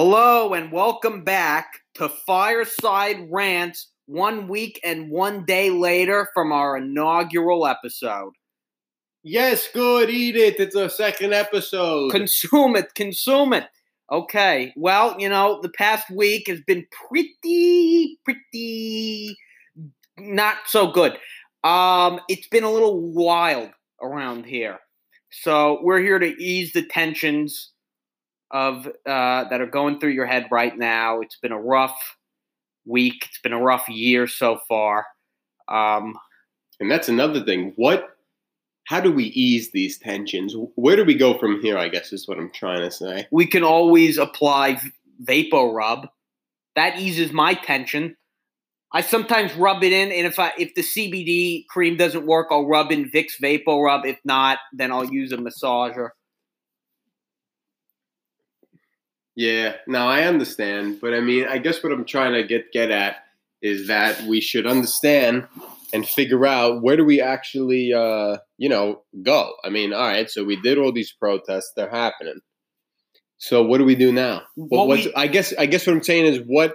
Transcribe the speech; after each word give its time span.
Hello 0.00 0.54
and 0.54 0.70
welcome 0.70 1.24
back 1.24 1.80
to 1.94 2.08
Fireside 2.08 3.26
Rants 3.32 3.88
one 4.06 4.46
week 4.46 4.78
and 4.84 5.10
one 5.10 5.44
day 5.44 5.70
later 5.70 6.28
from 6.32 6.52
our 6.52 6.76
inaugural 6.76 7.66
episode. 7.66 8.32
Yes, 9.24 9.66
good. 9.74 10.08
Eat 10.08 10.36
it. 10.36 10.60
It's 10.60 10.76
a 10.76 10.88
second 10.88 11.34
episode. 11.34 12.12
Consume 12.12 12.76
it, 12.76 12.94
consume 12.94 13.52
it. 13.52 13.66
Okay, 14.12 14.72
well, 14.76 15.16
you 15.18 15.28
know, 15.28 15.58
the 15.62 15.68
past 15.68 16.08
week 16.12 16.46
has 16.46 16.60
been 16.60 16.86
pretty, 17.08 18.20
pretty 18.24 19.36
not 20.16 20.58
so 20.66 20.92
good. 20.92 21.18
Um, 21.64 22.20
it's 22.28 22.46
been 22.46 22.62
a 22.62 22.70
little 22.70 23.00
wild 23.00 23.70
around 24.00 24.46
here. 24.46 24.78
So 25.30 25.80
we're 25.82 26.02
here 26.02 26.20
to 26.20 26.40
ease 26.40 26.72
the 26.72 26.82
tensions 26.82 27.72
of 28.50 28.86
uh, 28.86 29.44
that 29.48 29.60
are 29.60 29.66
going 29.66 30.00
through 30.00 30.10
your 30.10 30.26
head 30.26 30.46
right 30.50 30.76
now. 30.76 31.20
It's 31.20 31.36
been 31.36 31.52
a 31.52 31.60
rough 31.60 31.98
week. 32.86 33.26
It's 33.28 33.40
been 33.40 33.52
a 33.52 33.60
rough 33.60 33.88
year 33.88 34.26
so 34.26 34.60
far. 34.68 35.06
Um, 35.68 36.14
and 36.80 36.90
that's 36.90 37.08
another 37.08 37.44
thing. 37.44 37.72
What? 37.76 38.10
How 38.84 39.00
do 39.00 39.12
we 39.12 39.24
ease 39.24 39.70
these 39.70 39.98
tensions? 39.98 40.54
Where 40.76 40.96
do 40.96 41.04
we 41.04 41.14
go 41.14 41.36
from 41.38 41.60
here? 41.60 41.76
I 41.76 41.88
guess 41.88 42.12
is 42.12 42.26
what 42.26 42.38
I'm 42.38 42.50
trying 42.50 42.80
to 42.80 42.90
say. 42.90 43.26
we 43.30 43.46
can 43.46 43.62
always 43.62 44.16
apply 44.16 44.80
vapor 45.20 45.66
Rub. 45.66 46.08
That 46.74 46.98
eases 46.98 47.32
my 47.32 47.54
tension. 47.54 48.16
I 48.92 49.02
sometimes 49.02 49.54
rub 49.54 49.84
it 49.84 49.92
in, 49.92 50.10
and 50.10 50.26
if 50.26 50.38
I 50.38 50.52
if 50.58 50.74
the 50.74 50.80
CBD 50.80 51.66
cream 51.66 51.98
doesn't 51.98 52.24
work, 52.24 52.46
I'll 52.50 52.66
rub 52.66 52.90
in 52.90 53.10
Vicks 53.10 53.38
Vapo 53.42 53.84
Rub. 53.84 54.06
If 54.06 54.18
not, 54.24 54.58
then 54.72 54.90
I'll 54.90 55.04
use 55.04 55.32
a 55.32 55.36
massager. 55.36 56.10
Yeah, 59.38 59.76
no, 59.86 60.04
I 60.04 60.24
understand, 60.24 60.98
but 61.00 61.14
I 61.14 61.20
mean, 61.20 61.46
I 61.46 61.58
guess 61.58 61.80
what 61.80 61.92
I'm 61.92 62.04
trying 62.04 62.32
to 62.32 62.42
get 62.42 62.72
get 62.72 62.90
at 62.90 63.18
is 63.62 63.86
that 63.86 64.20
we 64.22 64.40
should 64.40 64.66
understand 64.66 65.46
and 65.92 66.04
figure 66.04 66.44
out 66.44 66.82
where 66.82 66.96
do 66.96 67.04
we 67.04 67.20
actually, 67.20 67.92
uh, 67.92 68.38
you 68.56 68.68
know, 68.68 69.02
go. 69.22 69.52
I 69.62 69.68
mean, 69.68 69.92
all 69.92 70.02
right, 70.08 70.28
so 70.28 70.42
we 70.42 70.60
did 70.60 70.76
all 70.76 70.92
these 70.92 71.12
protests; 71.12 71.70
they're 71.76 71.88
happening. 71.88 72.40
So 73.36 73.62
what 73.62 73.78
do 73.78 73.84
we 73.84 73.94
do 73.94 74.10
now? 74.10 74.42
What 74.56 74.88
what's, 74.88 75.04
we- 75.04 75.14
I 75.14 75.28
guess 75.28 75.54
I 75.56 75.66
guess 75.66 75.86
what 75.86 75.92
I'm 75.94 76.02
saying 76.02 76.26
is 76.26 76.40
what 76.44 76.74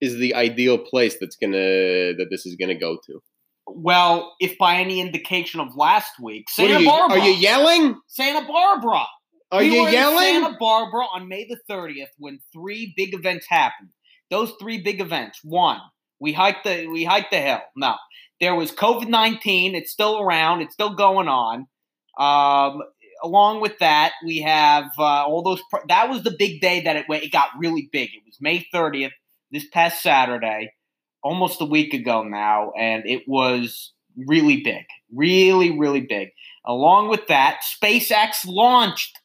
is 0.00 0.14
the 0.14 0.36
ideal 0.36 0.78
place 0.78 1.16
that's 1.20 1.34
gonna 1.34 2.14
that 2.14 2.28
this 2.30 2.46
is 2.46 2.54
gonna 2.54 2.78
go 2.78 2.98
to? 3.04 3.20
Well, 3.66 4.36
if 4.38 4.56
by 4.58 4.76
any 4.76 5.00
indication 5.00 5.58
of 5.58 5.74
last 5.74 6.12
week, 6.22 6.50
Santa 6.50 6.78
you, 6.78 6.86
Barbara, 6.86 7.18
are 7.18 7.26
you 7.26 7.34
yelling? 7.34 8.00
Santa 8.06 8.46
Barbara. 8.46 9.06
Are 9.52 9.60
we 9.60 9.74
you 9.74 9.82
were 9.82 9.88
in 9.88 9.94
yelling? 9.94 10.42
Santa 10.42 10.56
Barbara 10.58 11.06
on 11.12 11.28
May 11.28 11.46
the 11.48 11.58
30th 11.68 12.10
when 12.18 12.40
three 12.52 12.92
big 12.96 13.14
events 13.14 13.46
happened. 13.48 13.90
Those 14.30 14.52
three 14.60 14.80
big 14.80 15.00
events. 15.00 15.40
One, 15.42 15.80
we 16.20 16.32
hiked 16.32 16.64
the 16.64 16.86
we 16.86 17.04
hiked 17.04 17.32
the 17.32 17.38
hill. 17.38 17.60
No, 17.76 17.94
there 18.40 18.54
was 18.54 18.70
COVID 18.70 19.08
19. 19.08 19.74
It's 19.74 19.90
still 19.90 20.20
around. 20.20 20.62
It's 20.62 20.74
still 20.74 20.94
going 20.94 21.28
on. 21.28 21.66
Um, 22.18 22.82
along 23.22 23.60
with 23.60 23.78
that, 23.78 24.12
we 24.24 24.42
have 24.42 24.86
uh, 24.98 25.24
all 25.26 25.42
those. 25.42 25.60
Pro- 25.70 25.86
that 25.88 26.08
was 26.08 26.22
the 26.22 26.34
big 26.36 26.60
day 26.60 26.82
that 26.82 26.96
it 26.96 27.06
went. 27.08 27.24
It 27.24 27.32
got 27.32 27.48
really 27.58 27.88
big. 27.92 28.10
It 28.14 28.22
was 28.26 28.36
May 28.40 28.66
30th, 28.72 29.12
this 29.50 29.66
past 29.72 30.02
Saturday, 30.02 30.72
almost 31.22 31.60
a 31.60 31.64
week 31.66 31.94
ago 31.94 32.22
now, 32.22 32.72
and 32.78 33.04
it 33.06 33.22
was 33.26 33.92
really 34.16 34.62
big, 34.62 34.84
really, 35.14 35.78
really 35.78 36.00
big. 36.00 36.28
Along 36.66 37.08
with 37.08 37.26
that, 37.28 37.60
SpaceX 37.82 38.46
launched, 38.46 39.18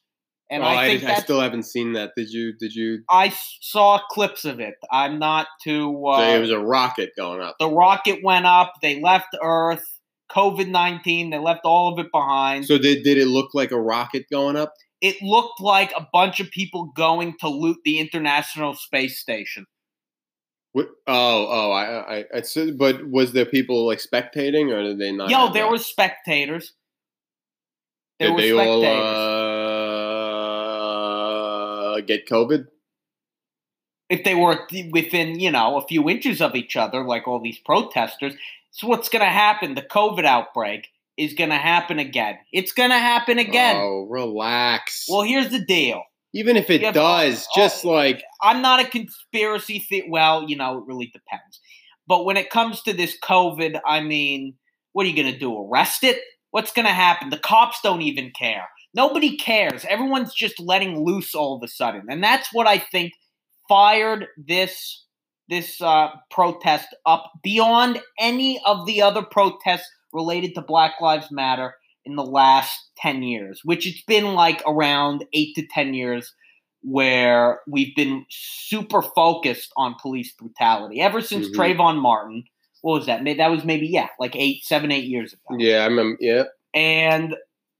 and 0.50 0.62
oh, 0.62 0.66
I 0.66 0.86
think 0.86 1.02
I, 1.02 1.06
that's 1.06 1.22
still 1.22 1.40
haven't 1.40 1.64
seen 1.64 1.92
that. 1.94 2.12
Did 2.16 2.30
you? 2.30 2.52
Did 2.58 2.74
you? 2.74 3.02
I 3.10 3.34
saw 3.60 4.00
clips 4.10 4.44
of 4.44 4.60
it. 4.60 4.74
I'm 4.90 5.18
not 5.18 5.46
too. 5.62 6.06
Uh, 6.06 6.18
say 6.18 6.36
it 6.36 6.40
was 6.40 6.50
a 6.50 6.58
rocket 6.58 7.10
going 7.16 7.40
up. 7.40 7.56
the 7.58 7.70
rocket 7.70 8.20
went 8.22 8.46
up. 8.46 8.74
They 8.82 9.00
left 9.00 9.36
Earth. 9.42 9.84
COVID 10.30 10.68
nineteen. 10.68 11.30
They 11.30 11.38
left 11.38 11.60
all 11.64 11.92
of 11.92 12.04
it 12.04 12.10
behind. 12.12 12.66
So 12.66 12.78
did 12.78 13.04
did 13.04 13.16
it 13.16 13.26
look 13.26 13.50
like 13.54 13.70
a 13.70 13.80
rocket 13.80 14.24
going 14.28 14.56
up? 14.56 14.72
it 15.00 15.20
looked 15.22 15.60
like 15.60 15.92
a 15.96 16.06
bunch 16.12 16.40
of 16.40 16.50
people 16.50 16.92
going 16.96 17.36
to 17.40 17.48
loot 17.48 17.78
the 17.84 17.98
International 17.98 18.74
Space 18.74 19.18
Station. 19.18 19.66
What? 20.72 20.88
Oh, 21.06 21.46
oh, 21.48 21.70
I, 21.72 22.18
I, 22.18 22.24
I 22.34 22.40
said, 22.42 22.76
but 22.78 23.08
was 23.08 23.32
there 23.32 23.46
people 23.46 23.86
like 23.86 23.98
spectating, 23.98 24.72
or 24.72 24.82
did 24.82 24.98
they 24.98 25.12
not? 25.12 25.30
Yo, 25.30 25.52
there 25.52 25.64
that? 25.64 25.70
was 25.70 25.86
spectators. 25.86 26.72
There 28.18 28.28
Did 28.28 28.34
were 28.34 28.40
they 28.40 28.50
spectators. 28.50 29.06
all 29.06 29.42
uh, 29.42 29.45
Uh, 31.96 32.00
get 32.00 32.28
COVID? 32.28 32.66
if 34.08 34.24
they 34.24 34.34
were 34.34 34.66
within, 34.90 35.40
you 35.40 35.50
know, 35.50 35.76
a 35.76 35.86
few 35.86 36.08
inches 36.08 36.40
of 36.40 36.54
each 36.54 36.76
other, 36.76 37.02
like 37.02 37.26
all 37.26 37.40
these 37.40 37.58
protesters. 37.58 38.34
So 38.70 38.86
what's 38.86 39.08
going 39.08 39.24
to 39.24 39.30
happen? 39.30 39.74
The 39.74 39.82
COVID 39.82 40.24
outbreak 40.24 40.88
is 41.16 41.34
going 41.34 41.50
to 41.50 41.56
happen 41.56 41.98
again. 41.98 42.38
It's 42.52 42.72
going 42.72 42.90
to 42.90 42.98
happen 42.98 43.38
again. 43.38 43.76
Oh, 43.76 44.06
relax. 44.08 45.06
Well, 45.08 45.22
here's 45.22 45.50
the 45.50 45.64
deal. 45.64 46.02
Even 46.34 46.56
if 46.56 46.68
it 46.68 46.92
does, 46.92 47.46
just 47.54 47.84
oh, 47.86 47.92
like 47.92 48.22
I'm 48.42 48.60
not 48.60 48.84
a 48.84 48.88
conspiracy 48.88 49.78
theory. 49.78 50.08
Well, 50.10 50.44
you 50.46 50.56
know, 50.56 50.78
it 50.78 50.84
really 50.86 51.06
depends. 51.06 51.60
But 52.06 52.26
when 52.26 52.36
it 52.36 52.50
comes 52.50 52.82
to 52.82 52.92
this 52.92 53.16
COVID, 53.24 53.80
I 53.86 54.02
mean, 54.02 54.54
what 54.92 55.06
are 55.06 55.08
you 55.08 55.16
going 55.16 55.32
to 55.32 55.38
do? 55.38 55.58
Arrest 55.58 56.04
it? 56.04 56.20
What's 56.50 56.72
going 56.72 56.86
to 56.86 56.92
happen? 56.92 57.30
The 57.30 57.38
cops 57.38 57.80
don't 57.82 58.02
even 58.02 58.32
care. 58.38 58.68
Nobody 58.96 59.36
cares. 59.36 59.84
Everyone's 59.88 60.34
just 60.34 60.58
letting 60.58 61.04
loose 61.04 61.34
all 61.34 61.56
of 61.56 61.62
a 61.62 61.68
sudden, 61.68 62.06
and 62.08 62.24
that's 62.24 62.48
what 62.52 62.66
I 62.66 62.78
think 62.78 63.12
fired 63.68 64.26
this 64.38 65.04
this 65.48 65.80
uh, 65.80 66.08
protest 66.30 66.88
up 67.04 67.30
beyond 67.44 68.00
any 68.18 68.60
of 68.66 68.84
the 68.86 69.00
other 69.02 69.22
protests 69.22 69.88
related 70.12 70.54
to 70.54 70.60
Black 70.62 70.94
Lives 71.00 71.30
Matter 71.30 71.74
in 72.04 72.16
the 72.16 72.24
last 72.24 72.76
10 72.98 73.22
years, 73.22 73.60
which 73.64 73.86
it's 73.86 74.02
been 74.02 74.34
like 74.34 74.60
around 74.66 75.24
8 75.32 75.54
to 75.54 75.66
10 75.70 75.94
years 75.94 76.34
where 76.82 77.60
we've 77.68 77.94
been 77.94 78.24
super 78.28 79.02
focused 79.02 79.72
on 79.76 79.94
police 80.00 80.32
brutality 80.32 81.00
ever 81.00 81.20
since 81.20 81.48
Mhm. 81.48 81.54
Trayvon 81.54 82.00
Martin. 82.00 82.44
What 82.82 82.98
was 82.98 83.06
that? 83.06 83.24
That 83.24 83.50
was 83.50 83.64
maybe 83.64 83.86
yeah, 83.88 84.08
like 84.18 84.34
eight, 84.36 84.64
seven, 84.64 84.90
eight 84.92 85.04
years 85.04 85.32
ago. 85.32 85.56
yeah, 85.58 85.78
I 85.82 85.86
remember. 85.86 86.16
Yeah, 86.20 86.44
And 86.74 87.36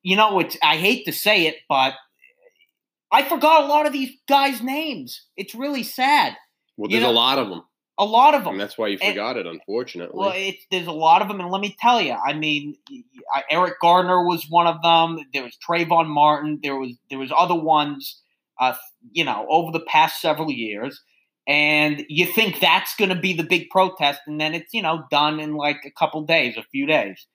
you 0.06 0.15
know, 0.17 0.39
it's 0.39 0.56
I 0.62 0.77
hate 0.77 1.05
to 1.06 1.12
say 1.12 1.47
it, 1.47 1.56
but 1.69 1.94
I 3.11 3.22
forgot 3.28 3.65
a 3.65 3.67
lot 3.67 3.87
of 3.87 3.93
these 3.93 4.12
guys' 4.28 4.62
names. 4.62 5.27
It's 5.37 5.55
really 5.55 5.83
sad. 5.83 6.37
well, 6.77 6.91
You 6.91 6.97
there's 7.00 7.05
know- 7.09 7.19
a 7.19 7.22
lot 7.27 7.39
of 7.39 7.49
them, 7.49 7.62
A 7.99 8.05
lot 8.05 8.34
of 8.34 8.44
them. 8.44 8.53
and 8.55 8.61
that's 8.61 8.77
why 8.78 8.89
you 8.89 8.99
And- 9.00 9.11
forgot 9.15 9.37
it. 9.37 9.47
Unfortunately, 9.47 10.17
Well, 10.19 10.33
it's, 10.34 10.65
there's 10.71 10.87
a 10.87 10.93
lot 10.93 11.22
of 11.22 11.28
them, 11.28 11.41
and 11.41 11.50
let 11.50 11.61
me 11.61 11.75
tell 11.81 12.00
you. 12.00 12.12
I 12.12 12.34
mean, 12.34 12.77
Eric 13.50 13.81
Gardner 13.81 14.22
was 14.25 14.47
one 14.49 14.67
of 14.67 14.81
them. 14.83 15.19
There 15.33 15.43
was 15.43 15.56
Trayvon 15.67 16.06
Martin. 16.06 16.61
There 16.62 16.77
was 16.77 16.93
there 17.11 17.19
was 17.19 17.33
other 17.37 17.55
ones. 17.56 18.21
Uh, 18.61 18.75
you 19.12 19.25
know, 19.25 19.47
over 19.50 19.71
the 19.73 19.84
past 19.84 20.21
several 20.21 20.50
years, 20.50 21.03
and 21.47 22.05
you 22.09 22.27
think 22.27 22.59
that's 22.61 22.94
going 22.97 23.11
to 23.11 23.21
be 23.28 23.33
the 23.34 23.43
big 23.44 23.69
protest, 23.71 24.21
and 24.27 24.41
then 24.41 24.55
it's 24.55 24.73
you 24.73 24.83
know 24.83 25.05
done 25.11 25.41
in 25.41 25.55
like 25.55 25.78
a 25.84 25.91
couple 25.91 26.23
days, 26.23 26.56
a 26.56 26.62
few 26.73 26.87
days. 26.87 27.27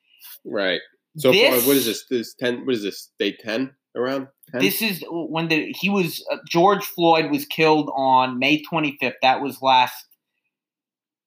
right. 0.46 0.82
So 1.18 1.32
this, 1.32 1.64
far, 1.64 1.68
what 1.68 1.78
is 1.78 1.86
this? 1.86 2.06
This 2.10 2.34
ten? 2.34 2.66
What 2.66 2.76
is 2.76 2.84
this? 2.84 3.10
Day 3.20 3.36
ten? 3.40 3.72
Around? 3.94 4.30
10? 4.52 4.62
This 4.62 4.82
is 4.82 5.04
when 5.10 5.50
the 5.50 5.76
he 5.78 5.90
was 5.90 6.26
uh, 6.32 6.38
George 6.48 6.86
Floyd 6.86 7.30
was 7.30 7.46
killed 7.46 7.92
on 7.94 8.40
May 8.40 8.62
25th. 8.64 9.16
That 9.22 9.42
was 9.42 9.62
last. 9.62 10.06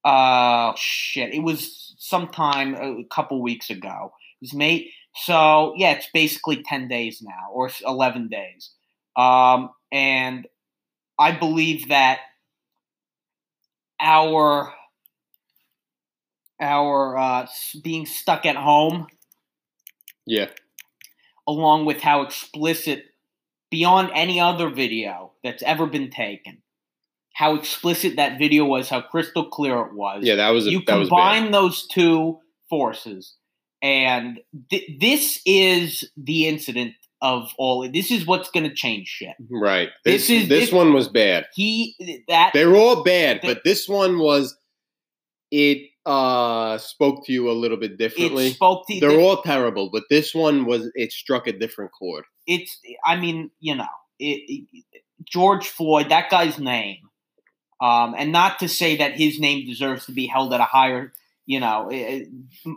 Uh 0.04 0.72
shit! 0.76 1.34
It 1.34 1.42
was 1.42 1.94
sometime 1.98 2.74
a 2.74 3.04
couple 3.10 3.42
weeks 3.42 3.70
ago. 3.70 4.12
It 4.40 4.46
was 4.46 4.54
May. 4.54 4.90
So 5.16 5.74
yeah, 5.76 5.92
it's 5.92 6.08
basically 6.12 6.62
10 6.62 6.88
days 6.88 7.22
now 7.22 7.52
or 7.52 7.70
11 7.86 8.28
days. 8.28 8.70
Um, 9.16 9.70
and 9.92 10.46
I 11.18 11.32
believe 11.32 11.88
that 11.88 12.20
our 14.00 14.74
our 16.60 17.16
uh, 17.16 17.46
being 17.82 18.06
stuck 18.06 18.46
at 18.46 18.56
home 18.56 19.06
yeah. 20.26 20.46
along 21.46 21.84
with 21.86 22.00
how 22.00 22.22
explicit, 22.22 23.04
beyond 23.70 24.10
any 24.14 24.40
other 24.40 24.68
video 24.70 25.32
that's 25.42 25.62
ever 25.62 25.86
been 25.86 26.10
taken, 26.10 26.58
how 27.34 27.54
explicit 27.56 28.16
that 28.16 28.38
video 28.38 28.64
was, 28.64 28.88
how 28.88 29.00
crystal 29.00 29.46
clear 29.50 29.80
it 29.80 29.94
was. 29.94 30.24
Yeah, 30.24 30.36
that 30.36 30.50
was 30.50 30.66
a, 30.66 30.70
you 30.70 30.82
that 30.86 30.96
was 30.96 31.08
combine 31.08 31.50
those 31.50 31.86
two 31.88 32.38
forces, 32.70 33.34
and 33.82 34.40
th- 34.70 34.98
this 35.00 35.40
is 35.44 36.08
the 36.16 36.46
incident 36.48 36.94
of 37.20 37.50
all. 37.58 37.90
This 37.90 38.10
is 38.10 38.26
what's 38.26 38.50
going 38.50 38.68
to 38.68 38.74
change 38.74 39.08
shit. 39.08 39.34
Right. 39.50 39.88
This 40.04 40.28
This 40.28 40.42
is- 40.42 40.48
this 40.48 40.60
this- 40.66 40.72
one 40.72 40.92
was 40.92 41.08
bad. 41.08 41.46
He 41.54 41.96
that 42.28 42.52
They 42.52 42.66
were 42.66 42.76
all 42.76 43.02
bad, 43.02 43.40
The- 43.42 43.48
but 43.54 43.64
this 43.64 43.88
one 43.88 44.18
was 44.18 44.56
it 45.50 45.90
uh 46.06 46.78
spoke 46.78 47.24
to 47.26 47.32
you 47.32 47.50
a 47.50 47.52
little 47.52 47.76
bit 47.76 47.92
it 47.92 47.98
differently. 47.98 48.50
spoke 48.50 48.86
to 48.88 49.00
They're 49.00 49.20
all 49.20 49.42
terrible, 49.42 49.90
but 49.90 50.04
this 50.10 50.34
one 50.34 50.64
was 50.66 50.90
it 50.94 51.12
struck 51.12 51.46
a 51.46 51.52
different 51.52 51.92
chord. 51.92 52.24
it's 52.46 52.78
i 53.04 53.16
mean 53.16 53.50
you 53.60 53.74
know 53.74 53.86
it, 54.18 54.66
it, 54.82 54.94
George 55.24 55.68
Floyd, 55.68 56.08
that 56.10 56.30
guy's 56.30 56.58
name, 56.58 56.98
um, 57.80 58.14
and 58.16 58.32
not 58.32 58.58
to 58.60 58.68
say 58.68 58.96
that 58.96 59.12
his 59.12 59.38
name 59.38 59.66
deserves 59.66 60.06
to 60.06 60.12
be 60.12 60.26
held 60.26 60.52
at 60.52 60.60
a 60.60 60.64
higher, 60.64 61.12
you 61.46 61.60
know, 61.60 61.90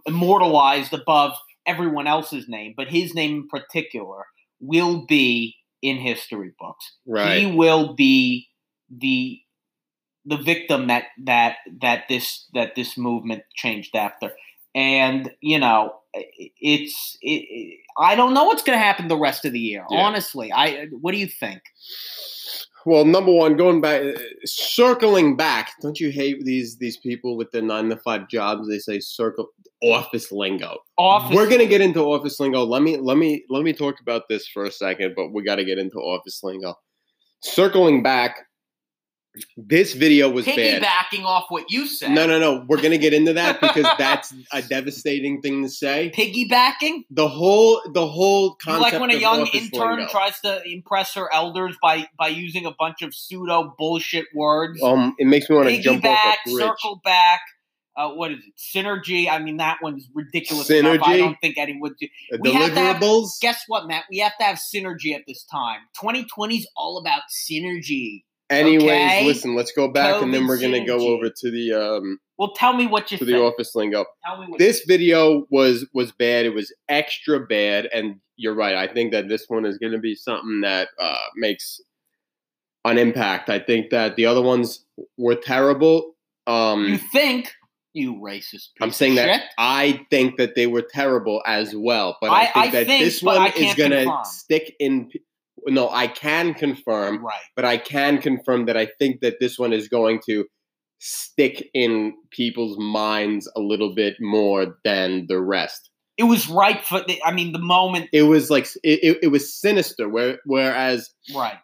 immortalized 0.05 0.93
above 0.93 1.37
everyone 1.65 2.07
else's 2.07 2.47
name, 2.47 2.73
but 2.75 2.87
his 2.87 3.13
name 3.13 3.37
in 3.37 3.47
particular 3.47 4.25
will 4.59 5.05
be 5.05 5.55
in 5.81 5.97
history 5.97 6.51
books. 6.59 6.97
Right. 7.05 7.39
He 7.39 7.45
will 7.45 7.93
be 7.93 8.47
the 8.89 9.39
the 10.27 10.37
victim 10.37 10.87
that 10.87 11.05
that 11.25 11.57
that 11.81 12.03
this 12.09 12.47
that 12.53 12.75
this 12.75 12.97
movement 12.97 13.43
changed 13.55 13.95
after. 13.95 14.31
And 14.75 15.31
you 15.41 15.57
know, 15.57 15.93
it's 16.13 17.17
it, 17.21 17.79
I 17.97 18.15
don't 18.15 18.33
know 18.33 18.43
what's 18.43 18.61
going 18.61 18.77
to 18.77 18.83
happen 18.83 19.07
the 19.07 19.17
rest 19.17 19.45
of 19.45 19.53
the 19.53 19.59
year. 19.59 19.85
Yeah. 19.89 19.99
Honestly, 19.99 20.51
I 20.51 20.87
what 21.01 21.13
do 21.13 21.17
you 21.17 21.27
think? 21.27 21.61
Well, 22.85 23.03
number 23.03 23.33
one, 23.33 23.57
going 23.57 23.81
back, 23.81 24.01
uh, 24.01 24.19
circling 24.45 25.35
back. 25.35 25.73
Don't 25.81 25.99
you 25.99 26.09
hate 26.09 26.43
these 26.43 26.77
these 26.77 26.97
people 26.97 27.37
with 27.37 27.51
their 27.51 27.61
nine 27.61 27.89
to 27.89 27.97
five 27.97 28.29
jobs? 28.29 28.67
They 28.67 28.79
say 28.79 28.99
circle 28.99 29.47
office 29.81 30.31
lingo. 30.31 30.77
Office. 30.97 31.35
We're 31.35 31.49
gonna 31.49 31.65
get 31.65 31.81
into 31.81 32.01
office 32.01 32.39
lingo. 32.39 32.63
Let 32.63 32.81
me 32.81 32.97
let 32.97 33.17
me 33.17 33.43
let 33.49 33.63
me 33.63 33.73
talk 33.73 33.99
about 34.01 34.23
this 34.29 34.47
for 34.47 34.63
a 34.63 34.71
second, 34.71 35.13
but 35.15 35.33
we 35.33 35.43
got 35.43 35.55
to 35.55 35.65
get 35.65 35.77
into 35.77 35.97
office 35.97 36.41
lingo. 36.43 36.75
Circling 37.41 38.03
back, 38.03 38.46
this 39.57 39.93
video 39.93 40.29
was 40.29 40.45
piggybacking 40.45 40.81
bad. 40.81 41.25
off 41.25 41.45
what 41.49 41.65
you 41.69 41.87
said. 41.87 42.11
No, 42.11 42.27
no, 42.27 42.39
no. 42.39 42.65
We're 42.67 42.81
gonna 42.81 42.97
get 42.97 43.13
into 43.13 43.33
that 43.33 43.61
because 43.61 43.85
that's 43.97 44.33
a 44.51 44.61
devastating 44.61 45.41
thing 45.41 45.63
to 45.63 45.69
say. 45.69 46.11
Piggybacking. 46.15 47.03
The 47.09 47.27
whole, 47.27 47.81
the 47.91 48.07
whole 48.07 48.55
concept. 48.55 48.93
You 48.93 48.99
like 48.99 49.01
when 49.01 49.17
a 49.17 49.19
young 49.19 49.47
intern 49.47 50.07
tries 50.09 50.39
to 50.41 50.61
impress 50.65 51.13
her 51.15 51.31
elders 51.33 51.75
by 51.81 52.07
by 52.17 52.27
using 52.29 52.65
a 52.65 52.71
bunch 52.71 53.01
of 53.01 53.13
pseudo 53.13 53.75
bullshit 53.77 54.25
words. 54.33 54.81
Um, 54.81 55.15
it 55.17 55.25
makes 55.27 55.49
me 55.49 55.55
want 55.55 55.69
to 55.69 55.81
jump 55.81 56.05
off 56.05 56.37
a 56.45 56.49
bridge. 56.49 56.63
Circle 56.63 57.01
back. 57.03 57.41
Uh, 57.97 58.11
what 58.11 58.31
is 58.31 58.37
it? 58.37 58.53
Synergy. 58.55 59.27
I 59.27 59.39
mean, 59.39 59.57
that 59.57 59.79
one's 59.81 60.07
ridiculous. 60.13 60.67
Synergy. 60.67 60.95
Enough. 60.95 61.07
I 61.07 61.17
don't 61.17 61.37
think 61.41 61.57
anyone 61.57 61.81
would 61.81 61.97
do. 61.97 62.07
Uh, 62.31 62.37
we 62.41 62.51
deliverables. 62.51 62.61
Have 62.75 63.01
have, 63.01 63.25
guess 63.41 63.63
what, 63.67 63.87
Matt? 63.87 64.03
We 64.11 64.19
have 64.19 64.37
to 64.37 64.43
have 64.43 64.57
synergy 64.57 65.15
at 65.15 65.23
this 65.27 65.43
time. 65.45 65.79
2020 65.99 66.57
is 66.57 66.67
all 66.77 66.99
about 66.99 67.21
synergy. 67.49 68.23
Anyways, 68.49 68.83
okay? 68.83 69.25
listen, 69.25 69.55
let's 69.55 69.71
go 69.73 69.89
back 69.89 70.15
COVID 70.15 70.23
and 70.23 70.33
then 70.33 70.47
we're 70.47 70.59
gonna 70.59 70.77
synergy. 70.79 70.87
go 70.87 71.07
over 71.07 71.29
to 71.29 71.51
the 71.51 71.73
um 71.73 72.19
Well, 72.37 72.53
tell 72.53 72.73
me 72.73 72.87
what 72.87 73.11
you 73.11 73.17
to 73.17 73.25
think. 73.25 73.37
the 73.37 73.43
office 73.43 73.75
lingo. 73.75 74.05
Tell 74.25 74.39
me 74.41 74.47
what 74.49 74.57
This 74.59 74.85
video 74.85 75.45
was 75.49 75.85
was 75.93 76.11
bad. 76.13 76.45
It 76.45 76.53
was 76.53 76.73
extra 76.87 77.39
bad, 77.45 77.87
and 77.93 78.15
you're 78.37 78.55
right. 78.55 78.75
I 78.75 78.87
think 78.87 79.11
that 79.11 79.27
this 79.27 79.45
one 79.49 79.65
is 79.65 79.77
gonna 79.77 79.99
be 79.99 80.15
something 80.15 80.61
that 80.61 80.89
uh, 80.99 81.17
makes 81.35 81.81
an 82.85 82.97
impact. 82.97 83.49
I 83.49 83.59
think 83.59 83.89
that 83.89 84.15
the 84.15 84.25
other 84.25 84.41
ones 84.41 84.85
were 85.17 85.35
terrible. 85.35 86.15
Um, 86.45 86.85
you 86.85 86.97
think 86.97 87.51
you 87.93 88.13
racist? 88.15 88.69
I'm 88.79 88.91
saying 88.91 89.15
that 89.15 89.41
I 89.57 90.05
think 90.09 90.37
that 90.37 90.55
they 90.55 90.67
were 90.67 90.83
terrible 90.83 91.41
as 91.45 91.75
well, 91.75 92.17
but 92.21 92.29
I, 92.29 92.43
I- 92.43 92.45
think 92.45 92.55
I 92.55 92.69
that 92.69 92.85
think, 92.87 93.03
this 93.03 93.21
one 93.21 93.51
is 93.57 93.75
gonna 93.75 94.03
confirm. 94.05 94.23
stick 94.23 94.75
in. 94.79 95.11
No, 95.67 95.89
I 95.89 96.07
can 96.07 96.53
confirm 96.53 97.23
right. 97.23 97.39
but 97.55 97.65
I 97.65 97.77
can 97.77 98.19
confirm 98.19 98.65
that 98.65 98.77
I 98.77 98.87
think 98.99 99.21
that 99.21 99.39
this 99.39 99.59
one 99.59 99.73
is 99.73 99.87
going 99.87 100.21
to 100.27 100.45
stick 100.99 101.69
in 101.73 102.13
people's 102.31 102.77
minds 102.79 103.49
a 103.55 103.59
little 103.59 103.93
bit 103.93 104.15
more 104.19 104.77
than 104.83 105.27
the 105.27 105.39
rest. 105.39 105.89
It 106.17 106.23
was 106.23 106.49
right 106.49 106.83
for. 106.83 107.01
The, 107.07 107.21
I 107.23 107.31
mean, 107.31 107.51
the 107.51 107.59
moment. 107.59 108.09
It 108.11 108.23
was 108.23 108.49
like 108.49 108.65
it, 108.83 108.99
it, 109.03 109.17
it 109.23 109.27
was 109.27 109.53
sinister. 109.53 110.09
Where 110.09 110.39
whereas 110.45 111.09
Right. 111.35 111.57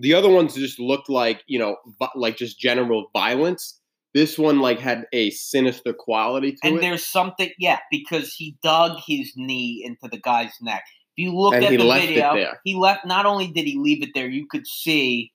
the 0.00 0.14
other 0.14 0.28
ones 0.28 0.54
just 0.54 0.80
looked 0.80 1.08
like 1.08 1.42
you 1.46 1.58
know 1.58 1.76
like 2.16 2.36
just 2.36 2.58
general 2.58 3.10
violence. 3.12 3.76
This 4.12 4.36
one 4.36 4.58
like 4.58 4.80
had 4.80 5.04
a 5.12 5.30
sinister 5.30 5.92
quality 5.92 6.50
to 6.50 6.58
And 6.64 6.72
it, 6.72 6.74
And 6.78 6.82
there's 6.82 7.06
something, 7.06 7.50
yeah, 7.60 7.78
because 7.92 8.34
he 8.34 8.56
dug 8.60 8.98
his 9.06 9.34
knee 9.36 9.84
into 9.86 10.08
the 10.10 10.18
guy's 10.20 10.50
neck. 10.60 10.82
You 11.20 11.36
look 11.36 11.54
And 11.54 11.64
at 11.64 11.70
he 11.72 11.76
the 11.76 11.84
left 11.84 12.04
it 12.04 12.08
video, 12.08 12.34
there. 12.34 12.60
he 12.64 12.74
left. 12.74 13.04
Not 13.04 13.26
only 13.26 13.48
did 13.48 13.66
he 13.66 13.76
leave 13.78 14.02
it 14.02 14.10
there, 14.14 14.28
you 14.28 14.46
could 14.50 14.66
see 14.66 15.32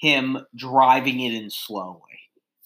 him 0.00 0.38
driving 0.54 1.20
it 1.20 1.32
in 1.34 1.50
slowly. 1.50 2.00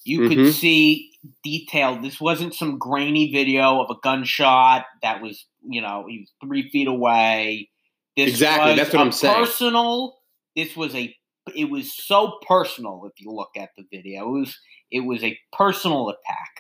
You 0.05 0.29
could 0.29 0.39
Mhm. 0.39 0.53
see 0.53 1.13
detailed. 1.45 2.03
This 2.03 2.21
wasn't 2.21 2.55
some 2.55 2.79
grainy 2.79 3.31
video 3.33 3.81
of 3.81 3.91
a 3.91 3.95
gunshot 4.03 4.85
that 5.03 5.23
was, 5.23 5.47
you 5.69 5.81
know, 5.81 6.07
he 6.09 6.19
was 6.21 6.33
three 6.43 6.69
feet 6.71 6.89
away. 6.89 7.71
This 8.17 8.29
Exactly, 8.31 8.73
was 8.73 8.77
that's 8.79 8.93
what 8.93 8.99
a 9.01 9.05
I'm 9.05 9.13
saying. 9.13 9.35
Personal. 9.45 10.19
This 10.57 10.77
was 10.77 10.95
a. 10.95 11.15
It 11.55 11.71
was 11.71 11.95
so 11.97 12.39
personal. 12.47 13.03
If 13.07 13.21
you 13.25 13.31
look 13.33 13.51
at 13.57 13.71
the 13.77 13.85
video, 13.93 14.29
it 14.35 14.41
was. 14.41 14.59
It 14.91 15.01
was 15.01 15.23
a 15.25 15.39
personal 15.53 16.09
attack. 16.11 16.51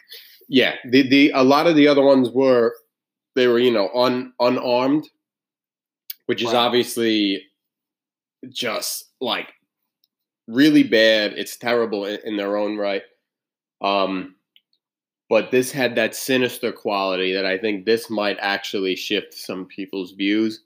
yeah. 0.49 0.76
The 0.90 1.02
the 1.08 1.32
a 1.34 1.43
lot 1.44 1.67
of 1.67 1.76
the 1.76 1.87
other 1.88 2.02
ones 2.02 2.31
were 2.31 2.75
they 3.34 3.46
were 3.49 3.58
you 3.58 3.70
know 3.70 3.88
un 3.94 4.32
unarmed, 4.40 5.05
which 6.32 6.40
is 6.40 6.46
Right. 6.55 6.56
obviously 6.56 7.43
just 8.49 9.11
like 9.20 9.52
really 10.49 10.82
bad. 10.82 11.34
It's 11.34 11.58
terrible 11.58 12.06
in, 12.06 12.20
in 12.25 12.37
their 12.38 12.56
own 12.56 12.79
right. 12.79 13.02
Um, 13.82 14.37
but 15.29 15.50
this 15.50 15.70
had 15.70 15.94
that 15.96 16.14
sinister 16.14 16.73
quality 16.73 17.34
that 17.34 17.44
I 17.44 17.58
think 17.58 17.84
this 17.84 18.08
might 18.08 18.38
actually 18.40 18.96
shift 18.96 19.34
some 19.34 19.67
people's 19.67 20.12
views. 20.12 20.62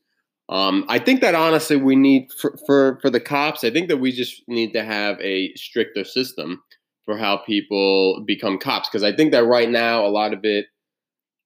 Um, 0.49 0.85
I 0.89 1.01
think 1.01 1.21
that 1.23 1.35
honestly, 1.35 1.75
we 1.75 1.97
need 1.97 2.31
for, 2.41 2.57
for 2.65 3.01
for 3.03 3.11
the 3.11 3.19
cops. 3.19 3.65
I 3.65 3.73
think 3.73 3.89
that 3.89 3.97
we 3.97 4.13
just 4.13 4.43
need 4.47 4.73
to 4.75 4.85
have 4.85 5.21
a 5.21 5.53
stricter 5.57 6.05
system 6.05 6.63
for 7.05 7.19
how 7.19 7.39
people 7.39 8.23
become 8.25 8.57
cops 8.59 8.89
because 8.89 9.03
I 9.03 9.13
think 9.17 9.33
that 9.33 9.45
right 9.45 9.69
now 9.69 10.07
a 10.07 10.15
lot 10.21 10.33
of 10.33 10.45
it 10.45 10.67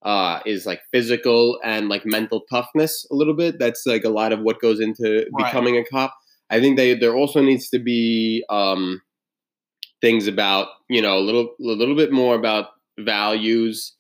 uh, 0.02 0.40
is 0.46 0.66
like 0.66 0.80
physical 0.92 1.58
and 1.64 1.88
like 1.88 2.06
mental 2.06 2.42
toughness 2.50 3.06
a 3.10 3.14
little 3.14 3.34
bit. 3.34 3.58
That's 3.58 3.84
like 3.86 4.04
a 4.04 4.08
lot 4.08 4.32
of 4.32 4.40
what 4.40 4.60
goes 4.60 4.80
into 4.80 5.26
Right. 5.32 5.46
becoming 5.46 5.76
a 5.76 5.84
cop. 5.84 6.14
I 6.50 6.60
think 6.60 6.76
they 6.76 6.94
there 6.94 7.14
also 7.14 7.42
needs 7.42 7.68
to 7.70 7.78
be 7.78 8.44
um, 8.50 9.02
things 10.00 10.26
about 10.26 10.68
you 10.88 11.02
know 11.02 11.18
a 11.18 11.20
little 11.20 11.54
a 11.60 11.76
little 11.76 11.96
bit 11.96 12.12
more 12.12 12.34
about 12.34 12.68
values, 12.98 13.94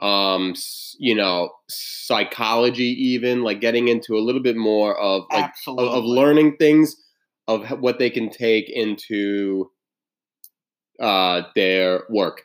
um, 0.00 0.54
you 0.98 1.14
know 1.14 1.50
psychology, 1.68 2.84
even 2.84 3.42
like 3.42 3.60
getting 3.60 3.88
into 3.88 4.16
a 4.16 4.20
little 4.20 4.42
bit 4.42 4.56
more 4.56 4.98
of 4.98 5.22
like 5.32 5.50
of, 5.66 5.78
of 5.78 6.04
learning 6.04 6.56
things 6.58 6.96
of 7.46 7.68
what 7.80 7.98
they 7.98 8.10
can 8.10 8.28
take 8.28 8.68
into 8.68 9.70
uh, 11.00 11.42
their 11.54 12.02
work 12.10 12.42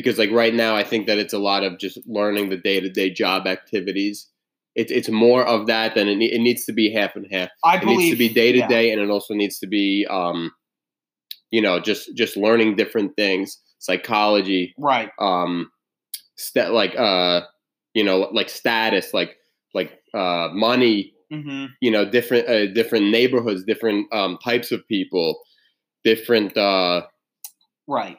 because 0.00 0.18
like 0.18 0.30
right 0.30 0.54
now 0.54 0.74
i 0.74 0.82
think 0.82 1.06
that 1.06 1.18
it's 1.18 1.32
a 1.34 1.38
lot 1.38 1.62
of 1.62 1.78
just 1.78 1.98
learning 2.06 2.48
the 2.48 2.56
day-to-day 2.56 3.10
job 3.10 3.46
activities 3.46 4.26
it's 4.74 4.90
it's 4.92 5.08
more 5.08 5.44
of 5.46 5.66
that 5.66 5.94
than 5.94 6.08
it, 6.08 6.18
it 6.22 6.40
needs 6.40 6.64
to 6.64 6.72
be 6.72 6.90
half 6.92 7.14
and 7.16 7.26
half 7.30 7.50
I 7.64 7.76
it 7.76 7.80
believe 7.82 7.98
needs 7.98 8.10
to 8.12 8.16
be 8.18 8.28
day 8.28 8.52
to 8.52 8.58
yeah. 8.58 8.68
day 8.68 8.90
and 8.92 9.00
it 9.00 9.10
also 9.10 9.34
needs 9.34 9.58
to 9.58 9.66
be 9.66 10.06
um 10.08 10.50
you 11.50 11.60
know 11.60 11.80
just 11.80 12.14
just 12.16 12.36
learning 12.36 12.76
different 12.76 13.14
things 13.16 13.58
psychology 13.78 14.74
Right. 14.78 15.10
um 15.18 15.70
sta- 16.36 16.70
like 16.72 16.94
uh 16.96 17.42
you 17.94 18.04
know 18.04 18.28
like 18.32 18.48
status 18.48 19.12
like 19.12 19.36
like 19.74 19.98
uh 20.14 20.48
money 20.52 21.12
hmm 21.30 21.66
you 21.80 21.90
know 21.90 22.04
different 22.08 22.48
uh, 22.48 22.66
different 22.72 23.10
neighborhoods 23.10 23.64
different 23.64 24.06
um 24.12 24.38
types 24.42 24.72
of 24.72 24.86
people 24.88 25.38
different 26.04 26.56
uh 26.56 27.02
Right. 27.88 28.18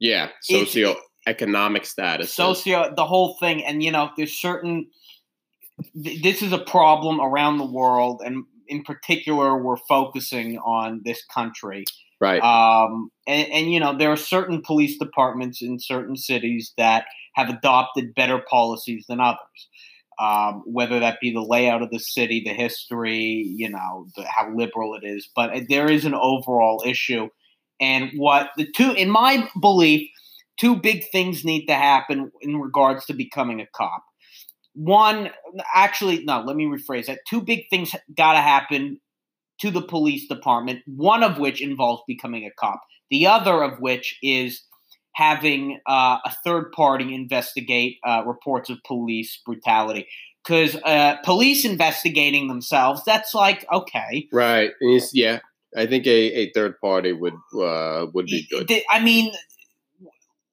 yeah 0.00 0.28
It's- 0.50 1.02
socioeconomic 1.26 1.86
status 1.86 2.34
Socio, 2.34 2.92
the 2.94 3.06
whole 3.06 3.36
thing, 3.38 3.64
and 3.64 3.82
you 3.82 3.90
know, 3.90 4.10
there's 4.16 4.32
certain. 4.32 4.86
Th- 6.02 6.22
this 6.22 6.42
is 6.42 6.52
a 6.52 6.58
problem 6.58 7.20
around 7.20 7.58
the 7.58 7.64
world, 7.64 8.22
and 8.24 8.44
in 8.68 8.82
particular, 8.82 9.62
we're 9.62 9.76
focusing 9.76 10.58
on 10.58 11.02
this 11.04 11.24
country. 11.26 11.84
right 12.20 12.42
Um, 12.42 13.10
and, 13.26 13.50
and 13.50 13.72
you 13.72 13.80
know, 13.80 13.96
there 13.96 14.10
are 14.10 14.16
certain 14.16 14.62
police 14.62 14.98
departments 14.98 15.62
in 15.62 15.78
certain 15.78 16.16
cities 16.16 16.72
that 16.76 17.06
have 17.34 17.48
adopted 17.48 18.14
better 18.14 18.42
policies 18.48 19.04
than 19.08 19.20
others. 19.20 19.68
Um, 20.18 20.62
whether 20.66 21.00
that 21.00 21.18
be 21.20 21.32
the 21.32 21.40
layout 21.40 21.82
of 21.82 21.90
the 21.90 21.98
city, 21.98 22.42
the 22.44 22.52
history, 22.52 23.50
you 23.56 23.68
know, 23.68 24.06
the, 24.14 24.24
how 24.24 24.54
liberal 24.54 24.94
it 24.94 25.04
is, 25.04 25.28
but 25.34 25.50
there 25.68 25.90
is 25.90 26.04
an 26.04 26.14
overall 26.14 26.82
issue. 26.86 27.28
And 27.80 28.10
what 28.14 28.50
the 28.56 28.70
two, 28.70 28.92
in 28.92 29.10
my 29.10 29.48
belief, 29.60 30.08
two 30.62 30.76
big 30.76 31.02
things 31.10 31.44
need 31.44 31.66
to 31.66 31.74
happen 31.74 32.30
in 32.40 32.60
regards 32.60 33.04
to 33.06 33.12
becoming 33.12 33.60
a 33.60 33.66
cop. 33.74 34.04
One, 34.74 35.30
actually, 35.74 36.22
no, 36.24 36.40
let 36.42 36.54
me 36.54 36.66
rephrase 36.66 37.06
that. 37.06 37.18
Two 37.28 37.42
big 37.42 37.64
things 37.68 37.94
got 38.16 38.34
to 38.34 38.38
happen 38.38 39.00
to 39.60 39.72
the 39.72 39.82
police 39.82 40.28
department, 40.28 40.78
one 40.86 41.24
of 41.24 41.38
which 41.38 41.60
involves 41.60 42.02
becoming 42.06 42.46
a 42.46 42.50
cop, 42.58 42.80
the 43.10 43.26
other 43.26 43.60
of 43.60 43.80
which 43.80 44.16
is 44.22 44.62
having 45.16 45.80
uh, 45.88 46.18
a 46.24 46.32
third 46.44 46.70
party 46.70 47.12
investigate 47.12 47.96
uh, 48.06 48.22
reports 48.24 48.70
of 48.70 48.78
police 48.86 49.42
brutality. 49.44 50.06
because 50.44 50.76
uh, 50.84 51.16
police 51.24 51.64
investigating 51.64 52.46
themselves. 52.46 53.02
That's 53.04 53.34
like 53.34 53.66
okay, 53.70 54.28
Right. 54.32 54.70
Yeah, 55.12 55.40
I 55.76 55.86
think 55.86 56.06
a, 56.06 56.10
a 56.10 56.52
third 56.52 56.80
party 56.80 57.12
would 57.12 57.34
uh, 57.60 58.06
would 58.14 58.26
be 58.26 58.46
good. 58.48 58.72
I 58.90 59.00
mean, 59.00 59.32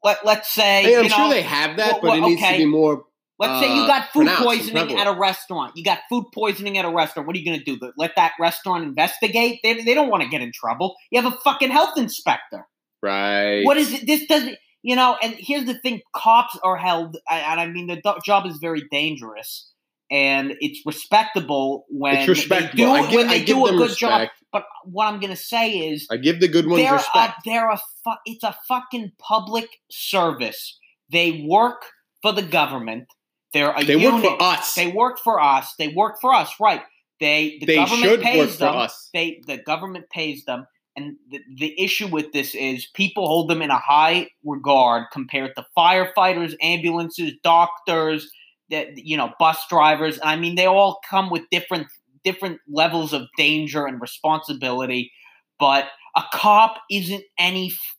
let 0.03 0.25
let's 0.25 0.53
say 0.53 0.83
Hey, 0.83 0.97
I'm 0.97 1.03
you 1.03 1.09
sure 1.09 1.19
know, 1.19 1.29
they 1.29 1.41
have 1.41 1.77
that, 1.77 2.01
well, 2.01 2.13
but 2.13 2.17
it 2.19 2.21
needs 2.21 2.41
to 2.41 2.57
be 2.57 2.65
more. 2.65 3.03
Let's 3.39 3.65
say 3.65 3.73
you 3.73 3.83
uh, 3.83 3.87
got 3.87 4.09
food 4.11 4.27
poisoning 4.27 4.99
at 4.99 5.07
a 5.07 5.17
restaurant. 5.17 5.77
You 5.77 5.83
got 5.85 5.99
food 6.09 6.25
poisoning 6.33 6.77
at 6.77 6.83
a 6.83 6.89
restaurant. 6.89 7.25
What 7.25 7.37
are 7.37 7.39
you 7.39 7.45
going 7.45 7.59
to 7.59 7.63
do? 7.63 7.91
Let 7.97 8.17
that 8.17 8.33
restaurant 8.37 8.83
investigate? 8.83 9.61
They, 9.63 9.81
they 9.81 9.93
don't 9.93 10.09
want 10.09 10.23
to 10.23 10.29
get 10.29 10.41
in 10.41 10.51
trouble. 10.51 10.97
You 11.09 11.21
have 11.21 11.33
a 11.33 11.37
fucking 11.37 11.71
health 11.71 11.97
inspector. 11.97 12.67
Right. 13.01 13.63
What 13.63 13.77
is 13.77 13.93
it? 13.93 14.05
This 14.05 14.27
doesn't, 14.27 14.57
you 14.81 14.97
know, 14.97 15.17
and 15.23 15.35
here's 15.37 15.63
the 15.63 15.75
thing 15.75 16.01
cops 16.13 16.57
are 16.63 16.75
held, 16.75 17.15
and 17.29 17.61
I 17.61 17.67
mean, 17.67 17.87
the 17.87 18.19
job 18.25 18.45
is 18.45 18.57
very 18.57 18.83
dangerous. 18.91 19.71
And 20.11 20.55
it's 20.59 20.81
respectable 20.85 21.85
when 21.89 22.15
It's 22.15 22.27
respectable. 22.27 22.85
they 22.85 22.91
do, 22.91 22.91
I 22.91 23.01
give, 23.09 23.15
when 23.15 23.27
they 23.27 23.43
do 23.43 23.65
a 23.67 23.71
good 23.71 23.95
job. 23.95 24.29
But 24.51 24.65
what 24.85 25.05
I'm 25.05 25.19
going 25.19 25.29
to 25.31 25.41
say 25.41 25.71
is, 25.89 26.07
I 26.09 26.17
give 26.17 26.39
the 26.39 26.47
good 26.47 26.65
ones 26.65 26.77
they're 26.81 26.95
a, 26.95 26.97
respect. 26.97 27.33
they're 27.45 27.69
a 27.69 27.77
fu- 28.03 28.21
it's 28.25 28.43
a 28.43 28.57
fucking 28.67 29.11
public 29.19 29.67
service. 29.91 30.79
They 31.11 31.45
work 31.47 31.83
for 32.23 32.33
the 32.33 32.41
government. 32.41 33.05
They're 33.53 33.71
a 33.71 33.83
they 33.83 33.97
unit. 33.97 34.23
work 34.23 34.39
for 34.39 34.43
us. 34.43 34.73
They 34.75 34.87
work 34.91 35.19
for 35.23 35.39
us. 35.39 35.75
They 35.77 35.89
work 35.89 36.19
for 36.19 36.33
us, 36.33 36.53
right? 36.59 36.81
They 37.19 37.57
the 37.59 37.65
They 37.65 37.75
government 37.75 38.23
pays 38.23 38.57
them. 38.57 38.87
They 39.13 39.41
the 39.45 39.57
government 39.57 40.09
pays 40.09 40.45
them, 40.45 40.65
and 40.95 41.17
the, 41.29 41.39
the 41.57 41.81
issue 41.81 42.07
with 42.07 42.31
this 42.31 42.55
is 42.55 42.87
people 42.93 43.27
hold 43.27 43.49
them 43.49 43.61
in 43.61 43.69
a 43.69 43.77
high 43.77 44.29
regard 44.43 45.05
compared 45.11 45.55
to 45.57 45.65
firefighters, 45.77 46.55
ambulances, 46.61 47.33
doctors, 47.43 48.31
that 48.71 48.97
you 48.97 49.17
know, 49.17 49.31
bus 49.39 49.57
drivers. 49.69 50.19
I 50.23 50.35
mean, 50.35 50.55
they 50.55 50.65
all 50.65 50.99
come 51.09 51.29
with 51.29 51.43
different 51.51 51.87
different 52.23 52.59
levels 52.67 53.13
of 53.13 53.23
danger 53.37 53.85
and 53.85 54.01
responsibility, 54.01 55.11
but 55.59 55.85
a 56.15 56.23
cop 56.33 56.77
isn't 56.91 57.23
any 57.37 57.67
f- 57.67 57.95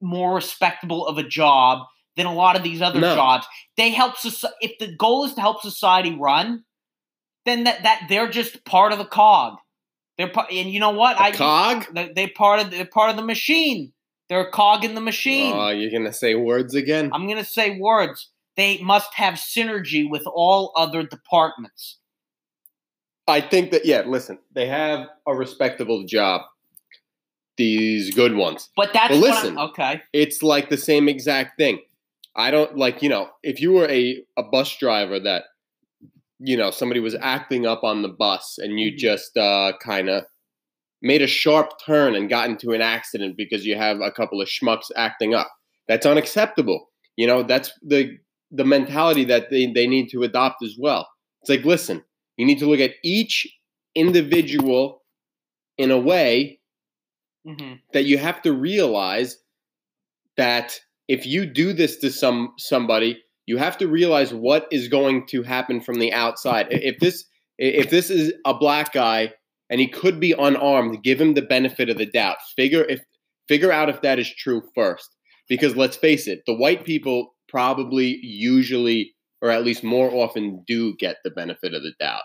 more 0.00 0.34
respectable 0.36 1.06
of 1.06 1.18
a 1.18 1.22
job 1.24 1.86
than 2.16 2.26
a 2.26 2.32
lot 2.34 2.56
of 2.56 2.62
these 2.62 2.80
other 2.82 3.00
No. 3.00 3.14
jobs. 3.14 3.46
They 3.76 3.90
help 3.90 4.16
society. 4.16 4.54
If 4.60 4.78
the 4.78 4.94
goal 4.96 5.24
is 5.24 5.34
to 5.34 5.40
help 5.40 5.60
society 5.62 6.14
run, 6.14 6.64
then 7.46 7.64
that 7.64 7.82
that 7.82 8.06
they're 8.08 8.28
just 8.30 8.64
part 8.64 8.92
of 8.92 8.98
the 8.98 9.04
cog. 9.04 9.58
They're 10.16 10.28
part, 10.30 10.50
and 10.52 10.68
you 10.70 10.80
know 10.80 10.90
what? 10.90 11.18
I 11.20 11.30
cog? 11.32 11.86
they 11.94 12.10
they 12.14 12.26
part 12.28 12.60
of 12.60 12.70
they're 12.70 12.84
part 12.86 13.10
of 13.10 13.16
the 13.16 13.22
machine. 13.24 13.92
They're 14.28 14.40
a 14.46 14.50
cog 14.50 14.84
in 14.84 14.94
the 14.94 15.00
machine. 15.00 15.54
Oh, 15.56 15.70
you're 15.70 15.90
gonna 15.90 16.12
say 16.12 16.34
words 16.34 16.74
again? 16.74 17.10
I'm 17.12 17.26
gonna 17.28 17.44
say 17.44 17.78
words. 17.78 18.30
They 18.58 18.78
must 18.82 19.14
have 19.14 19.34
synergy 19.34 20.10
with 20.10 20.24
all 20.26 20.72
other 20.76 21.02
departments. 21.04 21.98
I 23.28 23.40
think 23.40 23.70
that 23.70 23.86
yeah. 23.86 24.02
Listen, 24.06 24.38
they 24.54 24.66
have 24.66 25.06
a 25.26 25.34
respectable 25.34 26.04
job. 26.04 26.42
These 27.56 28.14
good 28.14 28.34
ones. 28.36 28.68
But 28.76 28.92
that's 28.92 29.12
what 29.12 29.20
listen. 29.20 29.58
Okay. 29.58 30.02
It's 30.12 30.42
like 30.42 30.68
the 30.70 30.76
same 30.76 31.08
exact 31.08 31.56
thing. 31.58 31.80
I 32.36 32.50
don't 32.50 32.76
like 32.76 33.02
you 33.02 33.08
know 33.08 33.30
if 33.42 33.60
you 33.60 33.72
were 33.72 33.88
a 33.88 34.22
a 34.36 34.42
bus 34.42 34.76
driver 34.76 35.18
that 35.20 35.44
you 36.40 36.56
know 36.56 36.70
somebody 36.70 37.00
was 37.00 37.16
acting 37.20 37.66
up 37.66 37.82
on 37.84 38.02
the 38.02 38.08
bus 38.08 38.58
and 38.58 38.78
you 38.78 38.92
Mhm. 38.92 38.96
just 38.98 39.36
uh, 39.36 39.72
kind 39.80 40.08
of 40.08 40.24
made 41.02 41.22
a 41.22 41.26
sharp 41.28 41.72
turn 41.84 42.16
and 42.16 42.28
got 42.28 42.48
into 42.48 42.72
an 42.72 42.80
accident 42.82 43.36
because 43.36 43.64
you 43.66 43.76
have 43.76 44.00
a 44.00 44.10
couple 44.10 44.40
of 44.40 44.48
schmucks 44.48 44.90
acting 44.96 45.32
up. 45.34 45.48
That's 45.86 46.06
unacceptable. 46.06 46.88
You 47.16 47.26
know 47.28 47.42
that's 47.42 47.72
the 47.82 48.18
the 48.50 48.64
mentality 48.64 49.24
that 49.24 49.50
they, 49.50 49.66
they 49.66 49.86
need 49.86 50.08
to 50.10 50.22
adopt 50.22 50.62
as 50.62 50.76
well. 50.78 51.08
It's 51.42 51.50
like 51.50 51.64
listen, 51.64 52.02
you 52.36 52.46
need 52.46 52.58
to 52.58 52.66
look 52.66 52.80
at 52.80 52.94
each 53.02 53.46
individual 53.94 55.02
in 55.76 55.90
a 55.90 55.98
way 55.98 56.60
hmm 57.46 57.74
that 57.92 58.04
you 58.04 58.18
have 58.18 58.42
to 58.42 58.52
realize 58.52 59.38
that 60.36 60.78
if 61.08 61.26
you 61.26 61.46
do 61.46 61.72
this 61.72 61.96
to 61.98 62.10
some 62.10 62.52
somebody, 62.58 63.22
you 63.46 63.56
have 63.56 63.78
to 63.78 63.88
realize 63.88 64.32
what 64.32 64.68
is 64.70 64.88
going 64.88 65.26
to 65.26 65.42
happen 65.42 65.80
from 65.80 65.98
the 65.98 66.12
outside. 66.12 66.68
If 66.70 66.98
this 67.00 67.24
if 67.58 67.90
this 67.90 68.10
is 68.10 68.32
a 68.44 68.54
black 68.54 68.92
guy 68.92 69.32
and 69.70 69.80
he 69.80 69.88
could 69.88 70.20
be 70.20 70.32
unarmed, 70.32 71.02
give 71.02 71.20
him 71.20 71.34
the 71.34 71.42
benefit 71.42 71.90
of 71.90 71.98
the 71.98 72.06
doubt. 72.06 72.36
Figure 72.56 72.84
if 72.84 73.00
figure 73.48 73.72
out 73.72 73.88
if 73.88 74.02
that 74.02 74.18
is 74.18 74.32
true 74.34 74.62
first. 74.74 75.14
Because 75.48 75.76
let's 75.76 75.96
face 75.96 76.28
it, 76.28 76.42
the 76.46 76.54
white 76.54 76.84
people 76.84 77.34
probably 77.48 78.18
usually 78.22 79.14
or 79.40 79.50
at 79.50 79.64
least 79.64 79.84
more 79.84 80.10
often 80.12 80.64
do 80.66 80.96
get 80.96 81.16
the 81.24 81.30
benefit 81.30 81.74
of 81.74 81.82
the 81.82 81.92
doubt. 82.00 82.22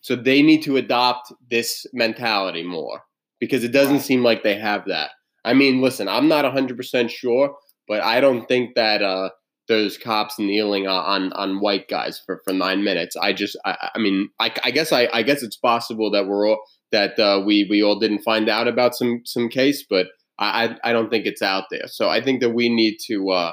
So 0.00 0.14
they 0.14 0.42
need 0.42 0.62
to 0.62 0.76
adopt 0.76 1.32
this 1.50 1.84
mentality 1.92 2.62
more 2.62 3.02
because 3.40 3.64
it 3.64 3.72
doesn't 3.72 4.00
seem 4.00 4.22
like 4.22 4.42
they 4.42 4.56
have 4.56 4.84
that. 4.86 5.10
I 5.44 5.54
mean, 5.54 5.80
listen, 5.80 6.08
I'm 6.08 6.28
not 6.28 6.44
100% 6.44 7.10
sure, 7.10 7.56
but 7.88 8.00
I 8.02 8.20
don't 8.20 8.46
think 8.46 8.74
that 8.76 9.02
uh, 9.02 9.30
there's 9.68 9.98
cops 9.98 10.38
kneeling 10.38 10.86
on, 10.86 11.32
on 11.32 11.60
white 11.60 11.88
guys 11.88 12.20
for, 12.24 12.40
for 12.44 12.52
nine 12.52 12.84
minutes. 12.84 13.16
I 13.16 13.32
just, 13.32 13.58
I, 13.64 13.90
I 13.94 13.98
mean, 13.98 14.28
I, 14.38 14.52
I 14.62 14.70
guess 14.70 14.92
I, 14.92 15.08
I 15.12 15.22
guess 15.22 15.42
it's 15.42 15.56
possible 15.56 16.10
that 16.12 16.26
we're 16.26 16.48
all 16.48 16.60
that 16.92 17.18
uh, 17.18 17.42
we 17.44 17.66
we 17.68 17.82
all 17.82 17.98
didn't 17.98 18.22
find 18.22 18.48
out 18.48 18.68
about 18.68 18.94
some 18.94 19.22
some 19.24 19.48
case, 19.48 19.84
but 19.90 20.06
I 20.38 20.76
I 20.84 20.90
I 20.90 20.92
don't 20.92 21.10
think 21.10 21.26
it's 21.26 21.42
out 21.42 21.64
there. 21.68 21.88
So 21.88 22.08
I 22.08 22.22
think 22.22 22.40
that 22.40 22.50
we 22.50 22.68
need 22.68 22.98
to. 23.08 23.30
Uh, 23.30 23.52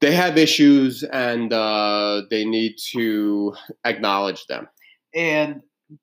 they 0.00 0.12
have 0.12 0.36
issues, 0.38 1.02
and 1.02 1.52
uh, 1.52 2.22
they 2.30 2.44
need 2.44 2.76
to 2.92 3.54
acknowledge 3.84 4.46
them. 4.46 4.68
And 5.14 5.62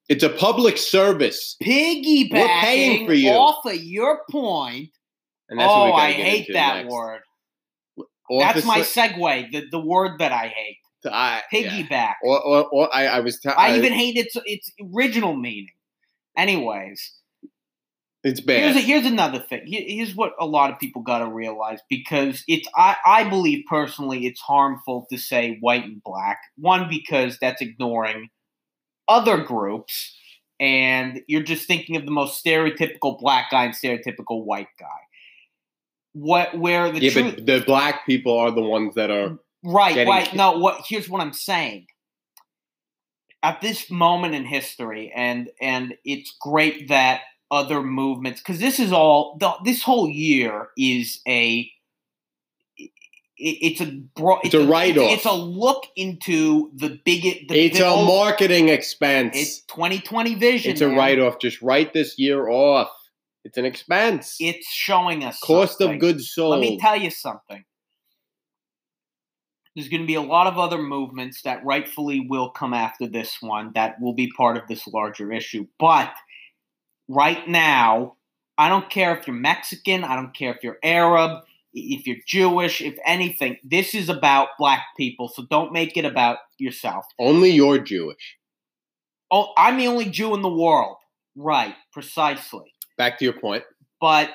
It's 0.10 0.24
a 0.24 0.30
public 0.30 0.78
service, 0.78 1.56
piggybacking 1.64 2.32
We're 2.32 2.48
paying 2.62 3.08
for 3.08 3.14
you. 3.14 3.32
off 3.32 3.66
of 3.66 3.76
your 3.76 4.22
point. 4.30 4.90
and 5.50 5.60
that's 5.60 5.72
oh, 5.72 5.94
I 5.94 6.12
hate 6.12 6.48
that 6.54 6.78
next. 6.84 6.92
word. 6.92 7.22
That's 8.30 8.66
my 8.66 8.80
segue. 8.80 9.52
The 9.52 9.66
the 9.72 9.80
word 9.80 10.20
that 10.20 10.32
I 10.32 10.48
hate. 10.48 10.80
I, 11.06 11.44
yeah. 11.52 11.70
Piggyback. 11.70 12.14
Or, 12.24 12.42
or, 12.42 12.66
or 12.72 12.96
I, 12.96 13.06
I 13.06 13.20
was. 13.20 13.40
T- 13.40 13.50
I 13.50 13.78
even 13.78 13.94
hate 13.94 14.18
its 14.18 14.36
its 14.46 14.72
original 14.94 15.36
meaning. 15.36 15.70
Anyways, 16.36 17.14
It's 18.26 18.42
bad. 18.42 18.64
here's 18.64 18.76
a, 18.76 18.80
here's 18.80 19.06
another 19.06 19.38
thing. 19.40 19.62
Here's 19.68 20.16
what 20.16 20.34
a 20.40 20.48
lot 20.48 20.72
of 20.72 20.80
people 20.80 21.04
got 21.04 21.20
to 21.20 21.28
realize 21.28 21.80
because 21.92 22.44
it's 22.48 22.68
I 22.76 22.96
I 23.06 23.30
believe 23.30 23.66
personally 23.70 24.26
it's 24.26 24.42
harmful 24.42 25.06
to 25.12 25.18
say 25.20 25.60
white 25.62 25.84
and 25.84 26.02
black. 26.04 26.40
One 26.58 26.90
because 26.90 27.38
that's 27.40 27.62
ignoring 27.62 28.30
other 29.08 29.38
groups 29.38 30.18
and 30.60 31.22
you're 31.28 31.44
just 31.44 31.68
thinking 31.68 31.98
of 31.98 32.06
the 32.06 32.12
most 32.12 32.44
stereotypical 32.44 33.20
black 33.20 33.52
guy 33.52 33.66
and 33.66 33.76
stereotypical 33.76 34.44
white 34.44 34.70
guy. 34.80 34.88
What 36.14 36.58
where 36.58 36.92
the 36.92 37.02
yeah, 37.02 37.12
truth 37.12 37.36
but 37.36 37.46
the 37.46 37.64
black 37.64 38.08
people 38.08 38.36
are 38.40 38.50
the 38.50 38.62
ones 38.64 38.96
that 38.96 39.12
are. 39.12 39.38
Right, 39.64 40.08
right. 40.08 40.28
ki- 40.30 40.38
No, 40.38 40.58
what 40.58 40.84
here's 40.88 41.08
what 41.08 41.22
I'm 41.22 41.34
saying. 41.34 41.86
At 43.44 43.62
this 43.62 43.92
moment 43.92 44.34
in 44.34 44.46
history, 44.46 45.12
and 45.16 45.52
and 45.62 45.94
it's 46.04 46.36
great 46.42 46.88
that 46.88 47.22
other 47.52 47.82
movements, 47.82 48.42
because 48.42 48.60
this 48.60 48.80
is 48.80 48.92
all 48.92 49.38
the, 49.40 49.54
this 49.64 49.84
whole 49.84 50.10
year 50.10 50.70
is 50.78 51.22
a 51.28 51.70
it, 53.38 53.58
it's 53.62 53.82
a 53.82 54.02
bro, 54.16 54.40
It's 54.44 54.54
a 54.54 54.66
write-off. 54.66 55.12
It's, 55.12 55.26
a 55.26 55.34
look 55.34 55.86
into 55.96 56.72
the 56.76 57.00
big. 57.04 57.48
The, 57.48 57.66
It's 57.66 57.80
a 57.80 57.90
marketing 57.90 58.70
expense. 58.70 59.36
It's 59.36 59.62
2020 59.66 60.36
vision. 60.36 60.72
It's 60.72 60.82
a 60.82 60.90
write 60.90 61.20
off. 61.20 61.40
Just 61.40 61.62
write 61.62 61.94
this 61.94 62.18
year 62.18 62.48
off. 62.48 62.90
It's 63.44 63.58
an 63.58 63.66
expense. 63.66 64.38
It's 64.40 64.68
showing 64.72 65.24
us 65.24 65.40
Cost 65.40 65.78
something. 65.78 65.96
of 65.96 66.02
goods 66.02 66.32
sold. 66.32 66.52
Let 66.52 66.62
me 66.62 66.80
tell 66.80 66.96
you 66.96 67.12
something. 67.12 67.64
There's 69.76 69.90
going 69.90 70.02
to 70.02 70.08
be 70.08 70.16
a 70.16 70.22
lot 70.22 70.48
of 70.48 70.58
other 70.58 70.82
movements 70.82 71.42
that 71.42 71.64
rightfully 71.66 72.26
will 72.28 72.50
come 72.50 72.74
after 72.74 73.08
this 73.08 73.38
one 73.42 73.72
that 73.76 74.00
will 74.00 74.14
be 74.14 74.32
part 74.32 74.56
of 74.56 74.64
this 74.70 74.88
larger 74.88 75.34
issue. 75.34 75.68
But 75.78 76.14
right 77.08 77.48
now, 77.48 78.16
I 78.58 78.70
don't 78.70 78.90
care 78.90 79.16
if 79.18 79.28
you're 79.28 79.36
Mexican, 79.36 80.04
I 80.04 80.16
don't 80.16 80.34
care 80.36 80.54
if 80.54 80.64
you're 80.64 80.78
Arab, 80.84 81.44
if 81.74 82.08
you're 82.08 82.18
Jewish, 82.26 82.82
if 82.82 82.98
anything. 83.06 83.58
This 83.64 83.94
is 83.94 84.10
about 84.10 84.50
black 84.58 84.84
people, 84.98 85.28
so 85.28 85.44
don't 85.50 85.74
make 85.74 85.98
it 85.98 86.06
about 86.06 86.38
yourself. 86.58 87.06
Only 87.20 87.52
you're 87.52 87.80
Jewish. 87.80 88.38
Oh, 89.32 89.52
I'm 89.58 89.78
the 89.78 89.88
only 89.88 90.06
Jew 90.06 90.34
in 90.36 90.42
the 90.42 90.50
world. 90.50 90.98
Right, 91.36 91.76
precisely. 91.92 92.74
Back 92.98 93.18
to 93.20 93.26
your 93.26 93.34
point. 93.34 93.64
but 94.00 94.30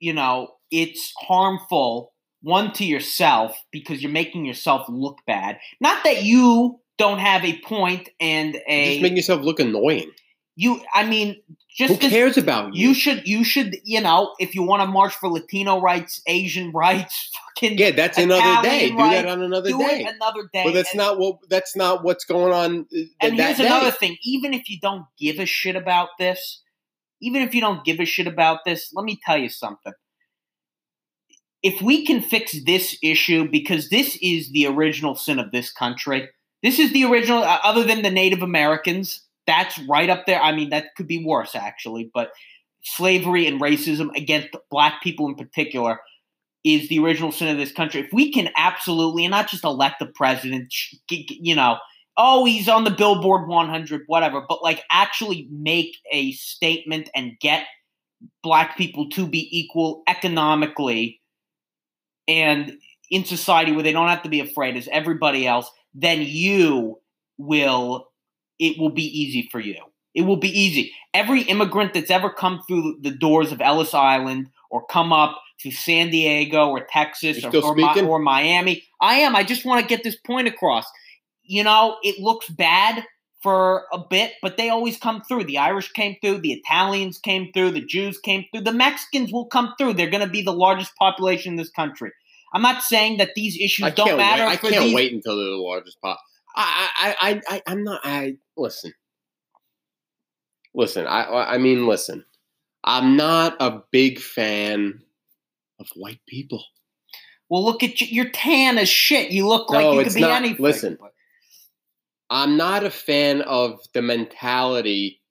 you 0.00 0.12
know 0.12 0.48
it's 0.70 1.12
harmful 1.18 2.12
one 2.42 2.72
to 2.72 2.84
yourself 2.84 3.58
because 3.72 4.00
you're 4.00 4.12
making 4.12 4.44
yourself 4.44 4.86
look 4.88 5.18
bad 5.26 5.58
not 5.80 6.04
that 6.04 6.22
you 6.22 6.78
don't 6.98 7.18
have 7.18 7.44
a 7.44 7.58
point 7.62 8.08
and 8.20 8.54
You're 8.54 8.62
a 8.68 8.90
just 8.90 9.02
making 9.02 9.16
yourself 9.16 9.42
look 9.42 9.60
annoying. 9.60 10.10
You, 10.60 10.80
I 10.92 11.06
mean, 11.06 11.40
just 11.70 12.02
Who 12.02 12.10
cares 12.10 12.36
about 12.36 12.74
you? 12.74 12.88
you 12.88 12.94
should, 12.94 13.28
you 13.28 13.44
should, 13.44 13.76
you 13.84 14.00
know, 14.00 14.34
if 14.40 14.56
you 14.56 14.64
want 14.64 14.82
to 14.82 14.88
march 14.88 15.14
for 15.14 15.28
Latino 15.28 15.80
rights, 15.80 16.20
Asian 16.26 16.72
rights, 16.74 17.30
fucking 17.54 17.78
yeah, 17.78 17.92
that's 17.92 18.18
another 18.18 18.60
day. 18.68 18.86
Italian 18.86 18.96
Do 18.96 19.02
that 19.04 19.26
on 19.28 19.42
another 19.42 19.70
do 19.70 19.78
day. 19.78 20.02
it 20.02 20.14
another 20.16 20.50
day. 20.52 20.64
But 20.64 20.74
that's 20.74 20.90
and, 20.90 20.98
not 20.98 21.16
what 21.20 21.36
that's 21.48 21.76
not 21.76 22.02
what's 22.02 22.24
going 22.24 22.52
on. 22.52 22.86
uh, 22.92 23.02
And 23.20 23.38
that 23.38 23.44
here's 23.46 23.58
day. 23.58 23.66
another 23.66 23.92
thing: 23.92 24.16
even 24.24 24.52
if 24.52 24.68
you 24.68 24.80
don't 24.80 25.04
give 25.16 25.38
a 25.38 25.46
shit 25.46 25.76
about 25.76 26.08
this, 26.18 26.60
even 27.22 27.42
if 27.42 27.54
you 27.54 27.60
don't 27.60 27.84
give 27.84 28.00
a 28.00 28.04
shit 28.04 28.26
about 28.26 28.64
this, 28.64 28.90
let 28.92 29.04
me 29.04 29.16
tell 29.24 29.38
you 29.38 29.48
something. 29.48 29.92
If 31.62 31.80
we 31.80 32.04
can 32.04 32.20
fix 32.20 32.56
this 32.64 32.98
issue, 33.00 33.48
because 33.48 33.90
this 33.90 34.18
is 34.20 34.50
the 34.50 34.66
original 34.66 35.14
sin 35.14 35.38
of 35.38 35.52
this 35.52 35.70
country, 35.70 36.30
this 36.64 36.80
is 36.80 36.92
the 36.92 37.04
original, 37.04 37.44
uh, 37.44 37.58
other 37.62 37.84
than 37.84 38.02
the 38.02 38.10
Native 38.10 38.42
Americans, 38.42 39.22
that's 39.48 39.78
right 39.88 40.10
up 40.10 40.26
there. 40.26 40.40
I 40.40 40.52
mean, 40.52 40.70
that 40.70 40.94
could 40.96 41.08
be 41.08 41.24
worse, 41.24 41.56
actually, 41.56 42.10
but 42.14 42.30
slavery 42.82 43.46
and 43.46 43.60
racism 43.60 44.14
against 44.14 44.50
black 44.70 45.02
people 45.02 45.26
in 45.26 45.34
particular 45.34 45.98
is 46.64 46.88
the 46.88 46.98
original 46.98 47.32
sin 47.32 47.48
of 47.48 47.56
this 47.56 47.72
country. 47.72 48.02
If 48.02 48.12
we 48.12 48.30
can 48.30 48.50
absolutely, 48.56 49.24
and 49.24 49.32
not 49.32 49.48
just 49.48 49.64
elect 49.64 49.96
the 49.98 50.06
president, 50.06 50.72
you 51.08 51.56
know, 51.56 51.78
oh, 52.18 52.44
he's 52.44 52.68
on 52.68 52.84
the 52.84 52.90
Billboard 52.90 53.48
100, 53.48 54.02
whatever, 54.06 54.44
but 54.46 54.62
like 54.62 54.82
actually 54.90 55.48
make 55.50 55.96
a 56.12 56.32
statement 56.32 57.08
and 57.14 57.38
get 57.40 57.64
black 58.42 58.76
people 58.76 59.08
to 59.10 59.26
be 59.26 59.48
equal 59.56 60.02
economically 60.08 61.20
and 62.26 62.76
in 63.10 63.24
society 63.24 63.72
where 63.72 63.82
they 63.82 63.92
don't 63.92 64.08
have 64.08 64.22
to 64.24 64.28
be 64.28 64.40
afraid 64.40 64.76
as 64.76 64.88
everybody 64.88 65.46
else, 65.46 65.70
then 65.94 66.20
you 66.20 67.00
will, 67.38 68.08
it 68.58 68.78
will 68.78 68.90
be 68.90 69.04
easy 69.04 69.48
for 69.50 69.60
you. 69.60 69.76
It 70.14 70.22
will 70.22 70.36
be 70.36 70.48
easy. 70.48 70.92
Every 71.14 71.42
immigrant 71.42 71.94
that's 71.94 72.10
ever 72.10 72.30
come 72.30 72.62
through 72.66 72.98
the 73.00 73.10
doors 73.10 73.52
of 73.52 73.60
Ellis 73.60 73.94
Island 73.94 74.48
or 74.70 74.84
come 74.86 75.12
up 75.12 75.40
to 75.60 75.70
San 75.70 76.10
Diego 76.10 76.68
or 76.68 76.86
Texas 76.90 77.44
or, 77.44 77.54
or, 77.56 77.74
Mi- 77.74 78.00
or 78.00 78.18
Miami, 78.18 78.84
I 79.00 79.16
am. 79.16 79.36
I 79.36 79.42
just 79.42 79.64
want 79.64 79.82
to 79.82 79.88
get 79.88 80.04
this 80.04 80.16
point 80.16 80.48
across. 80.48 80.86
You 81.42 81.64
know, 81.64 81.96
it 82.02 82.20
looks 82.20 82.48
bad 82.48 83.04
for 83.42 83.84
a 83.92 83.98
bit, 83.98 84.32
but 84.42 84.56
they 84.56 84.68
always 84.68 84.98
come 84.98 85.22
through. 85.22 85.44
The 85.44 85.58
Irish 85.58 85.92
came 85.92 86.16
through, 86.20 86.38
the 86.38 86.52
Italians 86.52 87.18
came 87.18 87.52
through, 87.52 87.70
the 87.70 87.84
Jews 87.84 88.18
came 88.18 88.44
through, 88.50 88.62
the 88.62 88.72
Mexicans 88.72 89.32
will 89.32 89.46
come 89.46 89.74
through. 89.78 89.94
They're 89.94 90.10
going 90.10 90.26
to 90.26 90.30
be 90.30 90.42
the 90.42 90.52
largest 90.52 90.94
population 90.96 91.52
in 91.52 91.56
this 91.56 91.70
country. 91.70 92.10
I'm 92.52 92.62
not 92.62 92.82
saying 92.82 93.18
that 93.18 93.34
these 93.34 93.56
issues 93.60 93.86
I 93.86 93.90
don't 93.90 94.16
matter 94.16 94.44
wait. 94.44 94.52
I 94.52 94.56
can't 94.56 94.84
these. 94.84 94.94
wait 94.94 95.12
until 95.12 95.36
they're 95.36 95.46
the 95.46 95.56
largest 95.56 96.00
pop. 96.00 96.20
I, 96.56 96.88
I, 96.96 97.16
I, 97.30 97.42
I, 97.56 97.62
I'm 97.66 97.84
not. 97.84 98.00
I 98.04 98.36
listen. 98.56 98.92
Listen. 100.74 101.06
I, 101.06 101.24
I 101.54 101.58
mean, 101.58 101.86
listen. 101.86 102.24
I'm 102.84 103.16
not 103.16 103.56
a 103.60 103.82
big 103.90 104.18
fan 104.20 105.02
of 105.80 105.88
white 105.94 106.20
people. 106.28 106.64
Well, 107.48 107.64
look 107.64 107.82
at 107.82 108.00
you. 108.00 108.06
You're 108.08 108.30
tan 108.30 108.78
as 108.78 108.88
shit. 108.88 109.30
You 109.30 109.46
look 109.48 109.70
like 109.70 109.82
No, 109.82 109.98
you 109.98 110.04
could 110.04 110.14
be 110.14 110.20
not. 110.20 110.30
anything. 110.42 110.62
Listen. 110.64 110.98
I'm 112.30 112.56
not 112.56 112.84
a 112.84 112.90
fan 112.90 113.40
of 113.42 113.80
the 113.94 114.02
mentality 114.02 115.22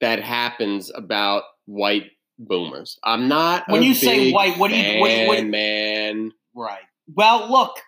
that 0.00 0.22
happens 0.22 0.90
about 0.94 1.42
white 1.66 2.10
boomers. 2.38 2.98
I'm 3.04 3.28
not. 3.28 3.64
When 3.68 3.82
a 3.82 3.84
you 3.84 3.94
say 3.94 4.32
white, 4.32 4.56
what 4.58 4.70
do 4.70 4.76
you- 4.78 5.00
what 5.00 5.26
what 5.26 5.34
do 5.34 5.36
fan, 5.36 5.44
you- 5.46 5.50
man? 5.50 6.32
Right. 6.54 6.80
Well, 7.14 7.50
look. 7.50 7.78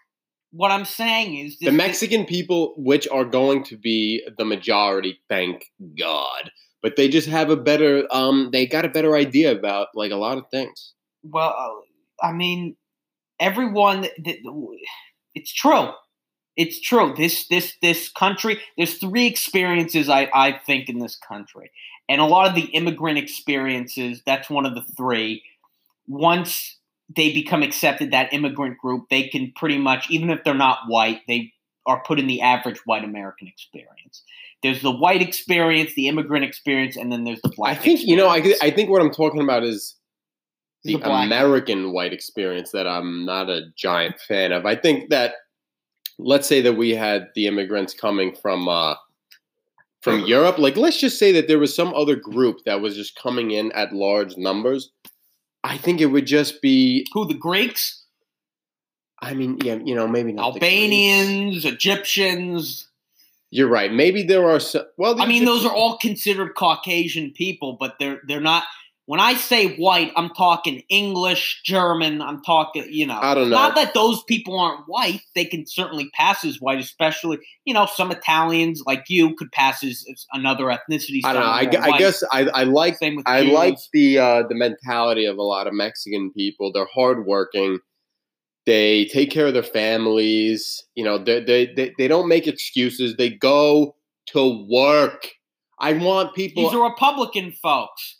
What 0.52 0.70
I'm 0.70 0.84
saying 0.84 1.36
is 1.38 1.58
the 1.58 1.72
Mexican 1.72 2.26
people, 2.26 2.74
which 2.76 3.08
are 3.08 3.24
going 3.24 3.64
to 3.64 3.76
be 3.76 4.22
the 4.36 4.44
majority, 4.44 5.18
thank 5.28 5.64
God, 5.98 6.50
but 6.82 6.96
they 6.96 7.08
just 7.08 7.28
have 7.28 7.48
a 7.48 7.56
better, 7.56 8.06
um, 8.10 8.50
they 8.52 8.66
got 8.66 8.84
a 8.84 8.90
better 8.90 9.16
idea 9.16 9.52
about 9.52 9.88
like 9.94 10.12
a 10.12 10.16
lot 10.16 10.36
of 10.36 10.44
things. 10.50 10.92
Well, 11.22 11.84
I 12.22 12.32
mean, 12.32 12.76
everyone. 13.40 14.06
It's 15.34 15.52
true. 15.52 15.90
It's 16.56 16.80
true. 16.80 17.14
This 17.16 17.48
this 17.48 17.74
this 17.80 18.10
country. 18.10 18.60
There's 18.76 18.98
three 18.98 19.26
experiences 19.26 20.08
I 20.08 20.28
I 20.34 20.52
think 20.52 20.88
in 20.88 20.98
this 20.98 21.16
country, 21.16 21.70
and 22.08 22.20
a 22.20 22.26
lot 22.26 22.48
of 22.48 22.54
the 22.54 22.66
immigrant 22.72 23.18
experiences. 23.18 24.22
That's 24.24 24.50
one 24.50 24.66
of 24.66 24.74
the 24.74 24.82
three. 24.96 25.42
Once 26.06 26.76
they 27.14 27.32
become 27.32 27.62
accepted, 27.62 28.10
that 28.10 28.32
immigrant 28.32 28.78
group, 28.78 29.08
they 29.10 29.28
can 29.28 29.52
pretty 29.56 29.78
much, 29.78 30.10
even 30.10 30.30
if 30.30 30.44
they're 30.44 30.54
not 30.54 30.78
white, 30.86 31.20
they 31.26 31.52
are 31.86 32.02
put 32.04 32.18
in 32.18 32.26
the 32.26 32.40
average 32.40 32.78
white 32.84 33.04
American 33.04 33.48
experience. 33.48 34.22
There's 34.62 34.82
the 34.82 34.92
white 34.92 35.20
experience, 35.20 35.94
the 35.94 36.08
immigrant 36.08 36.44
experience, 36.44 36.96
and 36.96 37.10
then 37.10 37.24
there's 37.24 37.42
the 37.42 37.52
black 37.56 37.78
I 37.78 37.80
think 37.80 38.02
you 38.02 38.16
know, 38.16 38.28
I. 38.28 38.54
I 38.62 38.70
think 38.70 38.90
what 38.90 39.02
I'm 39.02 39.10
talking 39.10 39.40
about 39.40 39.64
is 39.64 39.96
the, 40.84 40.94
The 40.94 40.98
black- 41.00 41.26
American 41.26 41.92
white 41.92 42.12
experience 42.12 42.70
that 42.70 42.86
I'm 42.86 43.24
not 43.24 43.48
a 43.48 43.62
giant 43.76 44.20
fan 44.20 44.52
of. 44.52 44.66
I 44.66 44.76
think 44.76 45.10
that 45.10 45.34
let's 46.18 46.46
say 46.46 46.60
that 46.60 46.74
we 46.74 46.90
had 46.90 47.28
the 47.34 47.46
immigrants 47.46 47.94
coming 47.94 48.34
from 48.34 48.68
uh 48.68 48.94
from 50.02 50.20
Europe, 50.24 50.58
like 50.58 50.76
let's 50.76 50.98
just 50.98 51.18
say 51.18 51.30
that 51.32 51.46
there 51.46 51.60
was 51.60 51.74
some 51.74 51.94
other 51.94 52.16
group 52.16 52.64
that 52.66 52.80
was 52.80 52.96
just 52.96 53.16
coming 53.16 53.52
in 53.52 53.70
at 53.72 53.92
large 53.92 54.36
numbers. 54.36 54.90
I 55.64 55.76
think 55.76 56.00
it 56.00 56.06
would 56.06 56.26
just 56.26 56.60
be 56.60 57.06
who 57.12 57.26
the 57.26 57.34
Greeks. 57.34 58.04
I 59.20 59.34
mean, 59.34 59.58
yeah, 59.62 59.76
you 59.76 59.94
know, 59.94 60.08
maybe 60.08 60.32
not 60.32 60.54
the 60.54 60.56
Albanians, 60.56 61.64
Egyptians. 61.64 62.88
You're 63.50 63.68
right. 63.68 63.92
Maybe 63.92 64.22
there 64.22 64.48
are 64.48 64.58
some. 64.58 64.86
Well, 64.96 65.20
I 65.20 65.26
mean, 65.26 65.44
those 65.44 65.64
are 65.64 65.72
all 65.72 65.98
considered 65.98 66.54
Caucasian 66.54 67.30
people, 67.30 67.76
but 67.78 67.98
they're 67.98 68.20
they're 68.26 68.40
not. 68.40 68.64
When 69.06 69.18
I 69.18 69.34
say 69.34 69.74
white, 69.74 70.12
I'm 70.14 70.30
talking 70.30 70.82
English, 70.88 71.62
German. 71.64 72.22
I'm 72.22 72.40
talking, 72.42 72.86
you 72.88 73.04
know, 73.04 73.18
I 73.20 73.34
don't 73.34 73.50
know. 73.50 73.56
not 73.56 73.74
that 73.74 73.94
those 73.94 74.22
people 74.24 74.58
aren't 74.58 74.84
white. 74.86 75.22
They 75.34 75.44
can 75.44 75.66
certainly 75.66 76.08
pass 76.14 76.44
as 76.44 76.60
white, 76.60 76.78
especially 76.78 77.38
you 77.64 77.74
know 77.74 77.86
some 77.86 78.12
Italians 78.12 78.80
like 78.86 79.04
you 79.08 79.34
could 79.34 79.50
pass 79.50 79.82
as, 79.82 80.04
as 80.10 80.26
another 80.32 80.66
ethnicity. 80.66 81.20
I 81.24 81.32
don't 81.32 81.42
know. 81.42 81.48
I, 81.48 81.64
gu- 81.64 81.78
I 81.78 81.98
guess 81.98 82.22
I, 82.30 82.48
I 82.54 82.62
like 82.62 82.96
same 82.96 83.16
with 83.16 83.28
I 83.28 83.42
Jews. 83.42 83.52
like 83.52 83.78
the 83.92 84.18
uh, 84.18 84.42
the 84.48 84.54
mentality 84.54 85.26
of 85.26 85.36
a 85.36 85.42
lot 85.42 85.66
of 85.66 85.74
Mexican 85.74 86.30
people. 86.32 86.70
They're 86.72 86.86
hardworking. 86.94 87.80
They 88.66 89.06
take 89.06 89.32
care 89.32 89.48
of 89.48 89.54
their 89.54 89.64
families. 89.64 90.84
You 90.94 91.02
know, 91.02 91.18
they 91.18 91.42
they 91.42 91.66
they, 91.74 91.92
they 91.98 92.06
don't 92.06 92.28
make 92.28 92.46
excuses. 92.46 93.16
They 93.16 93.30
go 93.30 93.96
to 94.28 94.66
work. 94.70 95.26
I 95.80 95.94
want 95.94 96.36
people. 96.36 96.62
These 96.62 96.74
are 96.74 96.88
Republican 96.88 97.50
folks. 97.60 98.18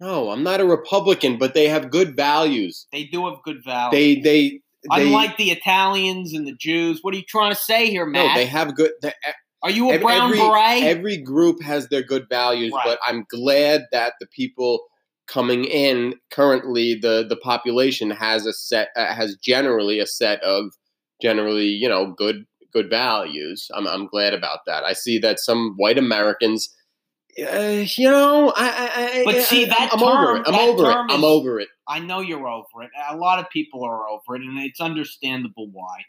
No, 0.00 0.30
I'm 0.30 0.42
not 0.42 0.60
a 0.60 0.64
Republican, 0.64 1.38
but 1.38 1.54
they 1.54 1.68
have 1.68 1.90
good 1.90 2.16
values. 2.16 2.86
They 2.92 3.04
do 3.04 3.26
have 3.28 3.42
good 3.44 3.58
values. 3.64 3.92
They 3.92 4.14
they. 4.20 4.60
They, 4.96 5.08
Unlike 5.08 5.36
the 5.36 5.50
Italians 5.50 6.32
and 6.32 6.46
the 6.46 6.54
Jews, 6.54 7.00
what 7.02 7.12
are 7.12 7.18
you 7.18 7.22
trying 7.28 7.52
to 7.52 7.60
say 7.60 7.90
here, 7.90 8.06
Matt? 8.06 8.28
no, 8.28 8.34
they 8.34 8.46
have 8.46 8.74
good. 8.74 8.92
They, 9.02 9.12
are 9.62 9.70
you 9.70 9.90
a 9.90 9.94
Ev- 9.96 10.00
brown 10.00 10.22
every, 10.32 10.38
beret? 10.38 10.82
Every 10.84 11.16
group 11.18 11.62
has 11.62 11.88
their 11.88 12.02
good 12.02 12.26
values, 12.30 12.72
Right. 12.72 12.84
but 12.86 12.98
I'm 13.06 13.26
glad 13.30 13.82
that 13.92 14.14
the 14.20 14.26
people 14.26 14.80
coming 15.26 15.64
in 15.66 16.14
currently, 16.30 16.94
the 16.94 17.26
the 17.28 17.36
population 17.36 18.10
has 18.10 18.46
a 18.46 18.54
set 18.54 18.88
uh, 18.96 19.12
has 19.12 19.36
generally 19.36 19.98
a 20.00 20.06
set 20.06 20.42
of 20.42 20.72
generally 21.20 21.66
you 21.66 21.86
know 21.86 22.14
good 22.16 22.46
good 22.72 22.88
values. 22.88 23.68
I'm 23.74 23.86
I'm 23.86 24.06
glad 24.06 24.32
about 24.32 24.60
that. 24.66 24.82
I 24.82 24.94
see 24.94 25.18
that 25.18 25.40
some 25.40 25.74
white 25.76 25.98
Americans. 25.98 26.74
Uh, 27.38 27.84
you 27.96 28.10
know, 28.10 28.52
I, 28.56 28.68
I, 28.68 29.20
I 29.20 29.24
But 29.24 29.42
see, 29.42 29.64
I- 29.64 29.68
that 29.68 29.90
I'm 29.92 30.02
over 30.02 30.36
it. 30.36 30.42
I'm 30.46 30.54
over 30.54 30.90
it. 30.90 30.96
I'm 30.96 31.24
over 31.24 31.60
it. 31.60 31.68
I 31.88 31.98
know 31.98 32.20
you're 32.20 32.48
over 32.48 32.82
it. 32.82 32.90
A 33.08 33.16
lot 33.16 33.38
of 33.38 33.50
people 33.50 33.84
are 33.84 34.08
over 34.08 34.36
it, 34.36 34.42
and 34.42 34.58
it's 34.58 34.80
understandable 34.80 35.68
why. 35.70 36.04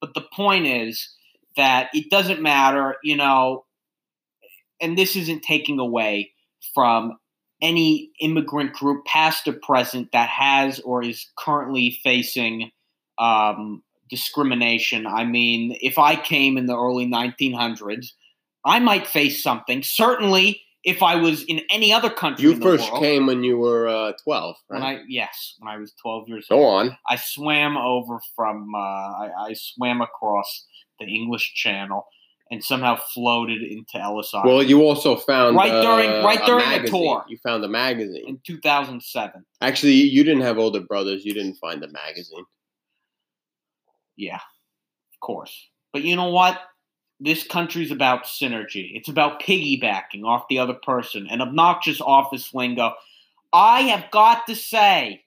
But 0.00 0.14
the 0.14 0.24
point 0.32 0.66
is 0.66 1.08
that 1.56 1.90
it 1.94 2.10
doesn't 2.10 2.42
matter, 2.42 2.96
you 3.02 3.16
know, 3.16 3.64
and 4.80 4.98
this 4.98 5.16
isn't 5.16 5.42
taking 5.42 5.78
away 5.78 6.32
from 6.74 7.18
any 7.62 8.10
immigrant 8.20 8.72
group, 8.72 9.04
past 9.04 9.46
or 9.46 9.52
present, 9.52 10.10
that 10.12 10.28
has 10.28 10.80
or 10.80 11.02
is 11.04 11.26
currently 11.38 11.98
facing 12.02 12.70
um, 13.18 13.82
discrimination. 14.10 15.06
I 15.06 15.24
mean, 15.24 15.76
if 15.80 15.98
I 15.98 16.16
came 16.16 16.58
in 16.58 16.66
the 16.66 16.76
early 16.76 17.06
1900s, 17.06 18.08
I 18.64 18.78
might 18.78 19.06
face 19.06 19.42
something. 19.42 19.82
Certainly, 19.82 20.60
if 20.84 21.02
I 21.02 21.16
was 21.16 21.42
in 21.44 21.60
any 21.70 21.92
other 21.92 22.10
country, 22.10 22.44
You 22.44 22.56
first 22.60 22.90
world, 22.90 23.02
came 23.02 23.26
when 23.26 23.42
you 23.44 23.56
were 23.58 23.88
uh, 23.88 24.12
12, 24.24 24.56
when? 24.68 24.82
I 24.82 25.00
yes, 25.08 25.54
when 25.58 25.72
I 25.72 25.78
was 25.78 25.92
12 26.02 26.28
years 26.28 26.46
Go 26.48 26.64
old. 26.64 26.74
on. 26.90 26.96
I 27.08 27.16
swam 27.16 27.76
over 27.76 28.20
from 28.36 28.74
uh, 28.74 28.78
I, 28.78 29.28
I 29.48 29.52
swam 29.54 30.00
across 30.00 30.66
the 31.00 31.06
English 31.06 31.52
Channel 31.54 32.06
and 32.50 32.62
somehow 32.62 32.96
floated 33.14 33.62
into 33.62 33.98
Ellis 33.98 34.30
Island 34.34 34.50
Well, 34.50 34.62
you 34.62 34.82
also 34.82 35.16
found 35.16 35.56
Right 35.56 35.70
during- 35.70 36.10
uh, 36.10 36.22
right 36.24 36.44
during 36.44 36.64
the 36.64 36.70
magazine. 36.70 36.90
tour. 37.00 37.24
You 37.28 37.38
found 37.42 37.64
the 37.64 37.68
magazine. 37.68 38.24
in 38.28 38.40
2007. 38.44 39.44
Actually, 39.60 39.92
you 39.94 40.22
didn't 40.22 40.42
have 40.42 40.58
older 40.58 40.80
brothers. 40.80 41.24
You 41.24 41.32
didn't 41.32 41.54
find 41.54 41.82
the 41.82 41.88
magazine. 41.88 42.44
Yeah, 44.16 44.36
of 44.36 45.20
course. 45.20 45.70
But 45.92 46.02
you 46.02 46.16
know 46.16 46.30
what? 46.30 46.60
This 47.22 47.44
country's 47.44 47.92
about 47.92 48.24
synergy. 48.24 48.90
It's 48.94 49.08
about 49.08 49.40
piggybacking 49.40 50.24
off 50.24 50.48
the 50.48 50.58
other 50.58 50.74
person 50.74 51.28
and 51.30 51.40
obnoxious 51.40 52.00
office 52.00 52.52
lingo. 52.52 52.94
I 53.52 53.82
have 53.82 54.10
got 54.10 54.46
to 54.48 54.56
say, 54.56 55.22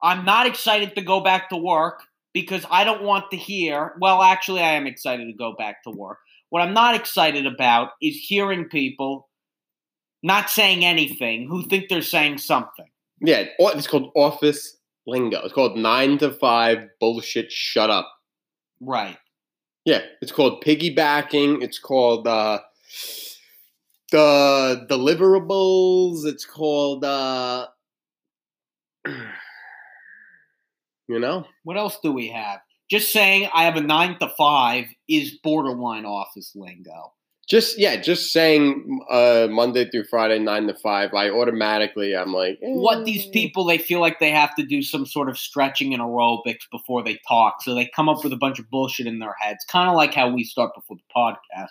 I'm 0.00 0.24
not 0.24 0.46
excited 0.46 0.94
to 0.94 1.02
go 1.02 1.20
back 1.20 1.48
to 1.50 1.56
work 1.56 2.02
because 2.32 2.64
I 2.70 2.84
don't 2.84 3.02
want 3.02 3.30
to 3.32 3.36
hear. 3.36 3.94
Well, 4.00 4.22
actually, 4.22 4.60
I 4.60 4.74
am 4.74 4.86
excited 4.86 5.26
to 5.26 5.32
go 5.32 5.54
back 5.58 5.82
to 5.84 5.90
work. 5.90 6.18
What 6.50 6.62
I'm 6.62 6.74
not 6.74 6.94
excited 6.94 7.46
about 7.46 7.90
is 8.00 8.14
hearing 8.16 8.66
people 8.66 9.28
not 10.22 10.50
saying 10.50 10.84
anything 10.84 11.48
who 11.48 11.66
think 11.66 11.88
they're 11.88 12.02
saying 12.02 12.38
something. 12.38 12.86
Yeah, 13.20 13.46
it's 13.58 13.88
called 13.88 14.12
office 14.14 14.76
lingo. 15.06 15.40
It's 15.42 15.52
called 15.52 15.76
nine 15.76 16.18
to 16.18 16.30
five 16.30 16.86
bullshit. 17.00 17.50
Shut 17.50 17.90
up. 17.90 18.08
Right. 18.80 19.18
Yeah, 19.88 20.02
it's 20.20 20.32
called 20.32 20.62
piggybacking. 20.62 21.62
It's 21.62 21.78
called 21.78 22.28
uh, 22.28 22.58
the 24.12 24.86
deliverables. 24.90 26.26
It's 26.26 26.44
called 26.44 27.06
uh, 27.06 27.68
you 29.06 29.16
know. 31.18 31.46
What 31.64 31.78
else 31.78 31.98
do 32.02 32.12
we 32.12 32.28
have? 32.28 32.60
Just 32.90 33.14
saying 33.14 33.48
I 33.54 33.64
have 33.64 33.76
a 33.76 33.80
nine 33.80 34.18
to 34.18 34.28
five 34.36 34.84
is 35.08 35.38
borderline 35.42 36.04
office 36.04 36.52
lingo 36.54 37.14
just 37.48 37.78
yeah, 37.78 37.96
just 37.96 38.30
saying 38.30 39.00
uh, 39.10 39.48
Monday 39.50 39.88
through 39.88 40.04
Friday, 40.04 40.38
nine 40.38 40.66
to 40.66 40.74
five. 40.74 41.14
I 41.14 41.30
automatically 41.30 42.14
I'm 42.14 42.34
like, 42.34 42.58
eh. 42.62 42.68
what 42.68 43.06
these 43.06 43.26
people 43.26 43.64
they 43.64 43.78
feel 43.78 44.00
like 44.00 44.20
they 44.20 44.30
have 44.30 44.54
to 44.56 44.64
do 44.64 44.82
some 44.82 45.06
sort 45.06 45.30
of 45.30 45.38
stretching 45.38 45.94
and 45.94 46.02
aerobics 46.02 46.70
before 46.70 47.02
they 47.02 47.18
talk, 47.26 47.62
so 47.62 47.74
they 47.74 47.90
come 47.96 48.08
up 48.08 48.22
with 48.22 48.34
a 48.34 48.36
bunch 48.36 48.58
of 48.58 48.68
bullshit 48.70 49.06
in 49.06 49.18
their 49.18 49.34
heads, 49.40 49.64
kind 49.64 49.88
of 49.88 49.96
like 49.96 50.12
how 50.12 50.28
we 50.30 50.44
start 50.44 50.74
before 50.74 50.98
the 50.98 51.02
podcast. 51.16 51.68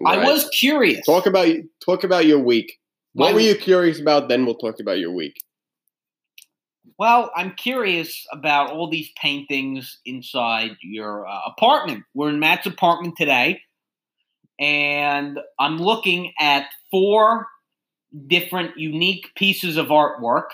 Right. 0.00 0.18
I 0.18 0.24
was 0.24 0.48
curious. 0.48 1.04
Talk 1.04 1.26
about 1.26 1.54
talk 1.84 2.02
about 2.02 2.24
your 2.24 2.40
week. 2.40 2.78
What 3.12 3.28
My, 3.28 3.34
were 3.34 3.40
you 3.40 3.54
curious 3.54 4.00
about? 4.00 4.30
Then 4.30 4.46
we'll 4.46 4.56
talk 4.56 4.80
about 4.80 4.98
your 4.98 5.12
week. 5.12 5.42
Well, 6.98 7.30
I'm 7.36 7.52
curious 7.52 8.24
about 8.32 8.70
all 8.70 8.88
these 8.88 9.10
paintings 9.20 9.98
inside 10.06 10.70
your 10.80 11.26
uh, 11.26 11.40
apartment. 11.46 12.04
We're 12.14 12.30
in 12.30 12.38
Matt's 12.38 12.64
apartment 12.64 13.16
today 13.18 13.60
and 14.58 15.38
I'm 15.58 15.78
looking 15.78 16.32
at 16.38 16.66
four 16.90 17.46
different 18.26 18.78
unique 18.78 19.30
pieces 19.36 19.76
of 19.76 19.88
artwork. 19.88 20.48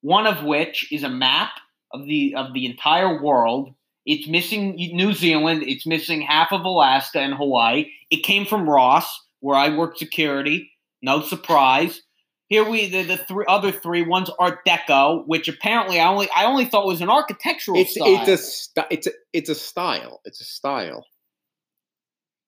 One 0.00 0.26
of 0.26 0.44
which 0.44 0.92
is 0.92 1.02
a 1.02 1.08
map 1.08 1.50
of 1.92 2.06
the 2.06 2.34
of 2.36 2.54
the 2.54 2.66
entire 2.66 3.22
world. 3.22 3.74
It's 4.06 4.26
missing 4.26 4.74
New 4.76 5.12
Zealand. 5.12 5.64
It's 5.64 5.86
missing 5.86 6.22
half 6.22 6.52
of 6.52 6.64
Alaska 6.64 7.20
and 7.20 7.34
Hawaii. 7.34 7.90
It 8.10 8.22
came 8.22 8.46
from 8.46 8.68
Ross, 8.68 9.06
where 9.40 9.56
I 9.56 9.76
work 9.76 9.98
security. 9.98 10.70
No 11.02 11.20
surprise. 11.20 12.00
Here 12.48 12.68
we 12.68 12.88
the, 12.88 13.02
the 13.02 13.16
three 13.18 13.44
other 13.46 13.70
three 13.70 14.02
ones 14.02 14.30
Art 14.38 14.60
Deco, 14.66 15.26
which 15.26 15.48
apparently 15.48 16.00
I 16.00 16.08
only 16.08 16.28
I 16.34 16.44
only 16.44 16.64
thought 16.64 16.86
was 16.86 17.00
an 17.00 17.10
architectural 17.10 17.78
it's, 17.78 17.94
style. 17.94 18.06
It's 18.08 18.72
a 18.76 18.86
it's 18.90 19.06
a 19.06 19.10
it's 19.32 19.48
a 19.50 19.54
style. 19.54 20.20
It's 20.24 20.40
a 20.40 20.44
style. 20.44 21.04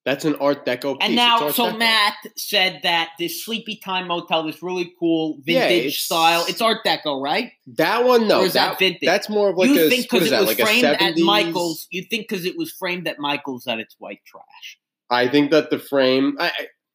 That's 0.06 0.24
an 0.24 0.34
Art 0.36 0.64
Deco 0.64 0.98
piece. 0.98 1.08
And 1.08 1.14
now, 1.14 1.50
so 1.50 1.70
Deco. 1.70 1.78
Matt 1.78 2.14
said 2.36 2.80
that 2.84 3.10
this 3.18 3.44
Sleepy 3.44 3.76
Time 3.76 4.08
Motel, 4.08 4.44
this 4.44 4.62
really 4.62 4.94
cool 4.98 5.38
vintage 5.42 5.84
yeah, 5.84 5.90
style, 5.90 6.44
it's 6.48 6.62
Art 6.62 6.78
Deco, 6.86 7.22
right? 7.22 7.52
That 7.66 8.04
one, 8.04 8.26
no. 8.26 8.44
That, 8.44 8.54
that 8.54 8.78
vintage? 8.78 9.00
That's 9.04 9.28
more 9.28 9.50
of 9.50 9.58
like 9.58 9.68
you 9.68 9.86
a. 9.86 9.90
think 9.90 10.10
because 10.10 10.32
it 10.32 10.38
was 10.38 10.46
like 10.46 10.58
framed 10.58 10.84
at 10.84 11.18
Michaels? 11.18 11.86
You 11.90 12.04
think 12.08 12.28
because 12.28 12.46
it 12.46 12.56
was 12.56 12.72
framed 12.72 13.06
at 13.08 13.18
Michaels 13.18 13.64
that 13.64 13.78
it's 13.78 13.94
white 13.98 14.20
trash? 14.24 14.78
I 15.10 15.28
think 15.28 15.50
that 15.50 15.70
the 15.70 15.78
frame, 15.78 16.36
I, 16.40 16.50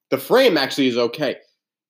the 0.09 0.17
frame 0.17 0.57
actually 0.57 0.87
is 0.87 0.97
okay. 0.97 1.37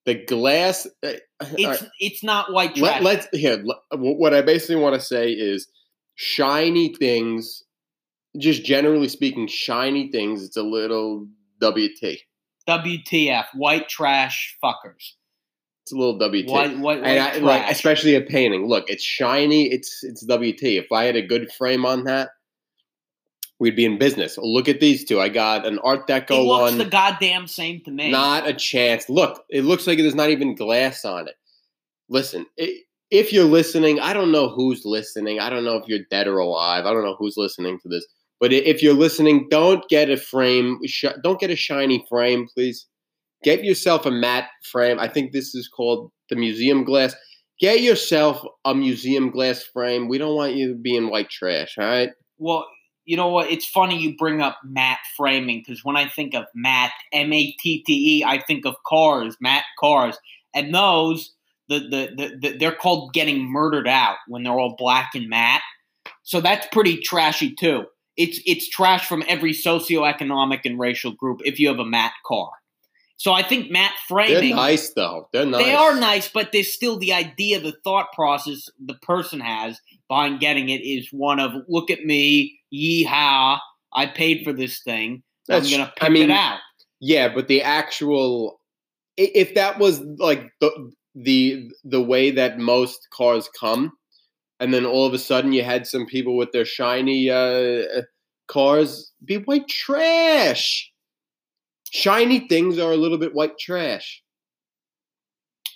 The 0.06 0.15
glass, 0.25 0.86
uh, 1.01 1.13
it's 1.58 1.82
right. 1.82 1.89
it's 1.99 2.23
not 2.23 2.51
white 2.51 2.75
trash. 2.75 3.01
Let, 3.01 3.19
us 3.19 3.28
here. 3.32 3.63
What 3.93 4.34
I 4.34 4.41
basically 4.41 4.75
want 4.75 4.95
to 4.95 5.01
say 5.01 5.32
is 5.32 5.67
shiny 6.15 6.93
things 6.93 7.63
just 8.38 8.63
generally 8.63 9.08
speaking, 9.08 9.48
shiny 9.48 10.12
things, 10.12 10.43
it's 10.43 10.58
a 10.58 10.63
little 10.63 11.28
WT. 11.62 12.19
WTF, 12.67 13.45
white 13.54 13.88
trash 13.88 14.58
fuckers. 14.63 15.13
It's 15.84 15.91
a 15.91 15.98
little 15.98 16.17
WT. 16.17 16.50
White, 16.50 16.78
white, 16.80 17.02
white 17.02 17.06
I, 17.06 17.38
like, 17.38 17.69
especially 17.69 18.15
a 18.15 18.21
painting. 18.21 18.67
Look, 18.67 18.89
it's 18.89 19.04
shiny. 19.04 19.71
It's 19.71 20.04
it's 20.04 20.26
WT. 20.26 20.63
If 20.63 20.91
I 20.91 21.04
had 21.04 21.15
a 21.15 21.21
good 21.21 21.52
frame 21.52 21.86
on 21.86 22.06
that, 22.06 22.30
we'd 23.60 23.76
be 23.76 23.86
in 23.86 24.00
business. 24.00 24.38
Look 24.39 24.67
at 24.67 24.80
these 24.80 25.06
two. 25.06 25.19
I 25.19 25.30
got 25.30 25.65
an 25.65 25.78
Art 25.80 26.08
Deco 26.08 26.32
it 26.32 26.41
looks 26.41 26.71
one. 26.71 26.78
the 26.80 26.86
goddamn 26.86 27.45
same 27.45 27.82
to 27.82 27.91
me. 27.91 28.10
Not 28.10 28.48
a 28.48 28.54
chance. 28.54 29.10
Look, 29.10 29.43
it 29.50 29.63
looks 29.63 29.86
like 29.86 30.00
there's 30.00 30.15
not 30.15 30.32
even 30.32 30.56
glass 30.56 31.06
on 31.06 31.28
it. 31.28 31.36
Listen, 32.10 32.48
it, 32.58 32.86
if 33.12 33.32
you're 33.32 33.45
listening, 33.45 34.00
I 34.00 34.13
don't 34.13 34.32
know 34.32 34.50
who's 34.50 34.86
listening. 34.86 35.39
I 35.39 35.50
don't 35.50 35.63
know 35.63 35.78
if 35.78 35.88
you're 35.88 36.00
dead 36.10 36.28
or 36.28 36.39
alive. 36.39 36.86
I 36.86 36.93
don't 36.93 37.04
know 37.04 37.15
who's 37.17 37.38
listening 37.38 37.80
to 37.82 37.89
this. 37.89 38.06
But 38.39 38.52
if 38.52 38.84
you're 38.84 38.93
listening, 38.93 39.48
don't 39.50 39.88
get 39.89 40.10
a 40.10 40.17
frame. 40.17 40.80
Don't 41.24 41.39
get 41.39 41.52
a 41.52 41.56
shiny 41.56 42.06
frame, 42.10 42.48
please. 42.54 42.86
Get 43.43 43.63
yourself 43.63 44.06
a 44.06 44.12
matte 44.12 44.50
frame. 44.63 45.00
I 45.00 45.08
think 45.08 45.32
this 45.32 45.56
is 45.56 45.67
called 45.67 46.12
the 46.30 46.36
museum 46.36 46.84
glass. 46.84 47.15
Get 47.60 47.82
yourself 47.82 48.41
a 48.65 48.76
museum 48.76 49.30
glass 49.30 49.63
frame. 49.63 50.10
We 50.10 50.17
don't 50.17 50.36
want 50.36 50.56
you 50.56 50.69
to 50.69 50.76
be 50.76 50.95
in 50.95 51.10
white 51.10 51.30
trash, 51.30 51.78
all 51.78 51.86
right? 51.86 52.10
Well, 52.38 52.67
you 53.06 53.15
know 53.15 53.30
what? 53.30 53.50
It's 53.50 53.65
funny 53.65 53.98
you 53.98 54.17
bring 54.17 54.41
up 54.41 54.58
matte 54.65 55.00
framing 55.15 55.63
because 55.65 55.86
when 55.86 55.95
I 55.95 56.10
think 56.10 56.34
of 56.34 56.45
matte, 56.54 56.91
M 57.13 57.32
A 57.32 57.52
T 57.60 57.84
T 57.86 58.19
E, 58.19 58.24
I 58.26 58.41
think 58.41 58.65
of 58.65 58.76
cars, 58.86 59.38
matte 59.39 59.63
cars, 59.80 60.17
and 60.54 60.74
those 60.74 61.34
the, 61.69 61.80
the 61.80 62.10
the, 62.17 62.38
the 62.41 62.58
they're 62.58 62.76
called 62.76 63.13
getting 63.13 63.50
murdered 63.50 63.88
out 63.88 64.17
when 64.28 64.43
they're 64.43 64.60
all 64.60 64.76
black 64.78 65.12
and 65.13 65.30
matte. 65.30 65.62
So 66.24 66.41
that's 66.41 66.67
pretty 66.71 66.98
trashy 66.98 67.54
too 67.54 67.86
it's 68.17 68.39
it's 68.45 68.69
trash 68.69 69.08
from 69.08 69.23
every 69.28 69.54
socioeconomic 69.54 70.62
and 70.65 70.80
racial 70.80 71.12
group 71.12 71.41
if 71.43 71.60
you 71.60 71.67
have 71.67 71.80
a 71.80 71.86
matte 71.86 72.13
car. 72.25 72.51
So 73.17 73.32
I 73.32 73.43
think 73.43 73.71
matte 73.71 73.93
framing. 74.08 74.49
They're 74.49 74.56
nice 74.56 74.89
though. 74.93 75.30
They're 75.32 75.45
nice. 75.45 75.63
They 75.63 75.73
are 75.73 75.95
nice, 75.95 76.28
but 76.28 76.51
there's 76.51 76.73
still 76.73 76.97
the 76.97 77.13
idea, 77.13 77.60
the 77.60 77.75
thought 77.84 78.12
process 78.13 78.69
the 78.84 78.95
person 78.95 79.39
has 79.39 79.80
behind 80.10 80.39
getting 80.39 80.69
it 80.69 80.82
is 80.82 81.08
one 81.12 81.39
of 81.39 81.54
look 81.67 81.89
at 81.89 82.04
me, 82.04 82.60
yeehaw, 82.73 83.60
I 83.93 84.06
paid 84.08 84.43
for 84.43 84.54
this 84.54 84.82
thing. 84.82 85.23
That's, 85.47 85.65
I'm 85.65 85.71
gonna 85.71 85.93
pimp 85.95 86.10
I 86.10 86.13
mean, 86.13 86.30
it 86.30 86.34
out. 86.34 86.60
Yeah, 86.99 87.34
but 87.34 87.47
the 87.47 87.62
actual 87.62 88.60
if 89.17 89.56
that 89.56 89.80
was 89.80 90.01
like 90.17 90.51
the 90.60 90.91
the 91.15 91.71
the 91.84 92.01
way 92.01 92.32
that 92.32 92.60
most 92.60 93.08
cars 93.13 93.49
come, 93.58 93.93
and 94.60 94.74
then 94.74 94.86
all 94.86 95.06
of 95.06 95.13
a 95.13 95.20
sudden 95.20 95.54
you 95.54 95.63
had 95.63 95.88
some 95.88 96.06
people 96.06 96.38
with 96.38 96.52
their 96.52 96.65
shiny 96.65 97.30
uh, 97.30 97.84
cars 98.48 99.12
be 99.24 99.38
white 99.38 99.68
trash. 99.68 100.91
Shiny 101.91 102.48
things 102.48 102.78
are 102.80 102.91
a 102.91 102.98
little 102.98 103.18
bit 103.18 103.34
white 103.34 103.58
trash. 103.58 104.22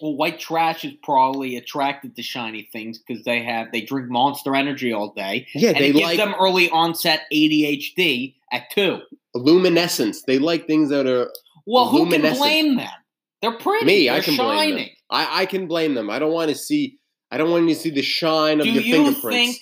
Well, 0.01 0.15
white 0.15 0.39
trash 0.39 0.85
is 0.85 0.93
probably 1.03 1.57
attracted 1.57 2.15
to 2.15 2.21
shiny 2.21 2.69
things 2.71 2.99
because 2.99 3.23
they 3.25 3.43
have 3.43 3.67
they 3.73 3.81
drink 3.81 4.09
Monster 4.09 4.55
Energy 4.55 4.93
all 4.93 5.13
day. 5.13 5.45
Yeah, 5.53 5.73
they 5.73 5.91
gives 5.91 6.03
like 6.03 6.17
them 6.17 6.35
early 6.39 6.69
onset 6.69 7.21
ADHD 7.33 8.33
at 8.51 8.69
two. 8.71 8.99
Luminescence. 9.35 10.23
They 10.23 10.39
like 10.39 10.67
things 10.67 10.89
that 10.89 11.05
are 11.05 11.29
well. 11.65 11.89
Who 11.89 12.09
can 12.09 12.21
blame 12.21 12.77
them? 12.77 12.89
They're 13.41 13.57
pretty. 13.57 13.85
Me, 13.85 14.07
They're 14.07 14.17
I 14.17 14.21
can 14.21 14.35
shining. 14.35 14.53
blame 14.55 14.75
them. 14.75 14.95
I, 15.09 15.41
I 15.41 15.45
can 15.45 15.67
blame 15.67 15.95
them. 15.95 16.09
I 16.09 16.19
don't 16.19 16.33
want 16.33 16.49
to 16.49 16.55
see 16.55 16.98
I 17.31 17.37
don't 17.37 17.51
want 17.51 17.67
you 17.67 17.75
to 17.75 17.79
see 17.79 17.91
the 17.91 18.01
shine 18.01 18.59
of 18.59 18.65
Do 18.65 18.71
your 18.71 18.81
you 18.81 18.93
fingerprints. 18.93 19.57
Think, 19.57 19.61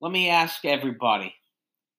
let 0.00 0.12
me 0.12 0.28
ask 0.28 0.64
everybody: 0.64 1.34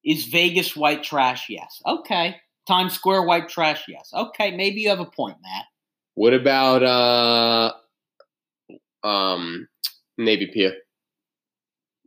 Is 0.04 0.26
Vegas 0.26 0.76
white 0.76 1.04
trash? 1.04 1.48
Yes. 1.50 1.82
Okay. 1.86 2.36
Times 2.68 2.94
Square 2.94 3.24
white 3.24 3.50
trash? 3.50 3.86
Yes. 3.88 4.12
Okay. 4.14 4.56
Maybe 4.56 4.82
you 4.82 4.90
have 4.90 5.00
a 5.00 5.06
point, 5.06 5.38
Matt. 5.42 5.66
What 6.16 6.34
about 6.34 6.84
uh, 6.84 9.08
um, 9.08 9.68
Navy 10.18 10.50
Pier? 10.54 10.76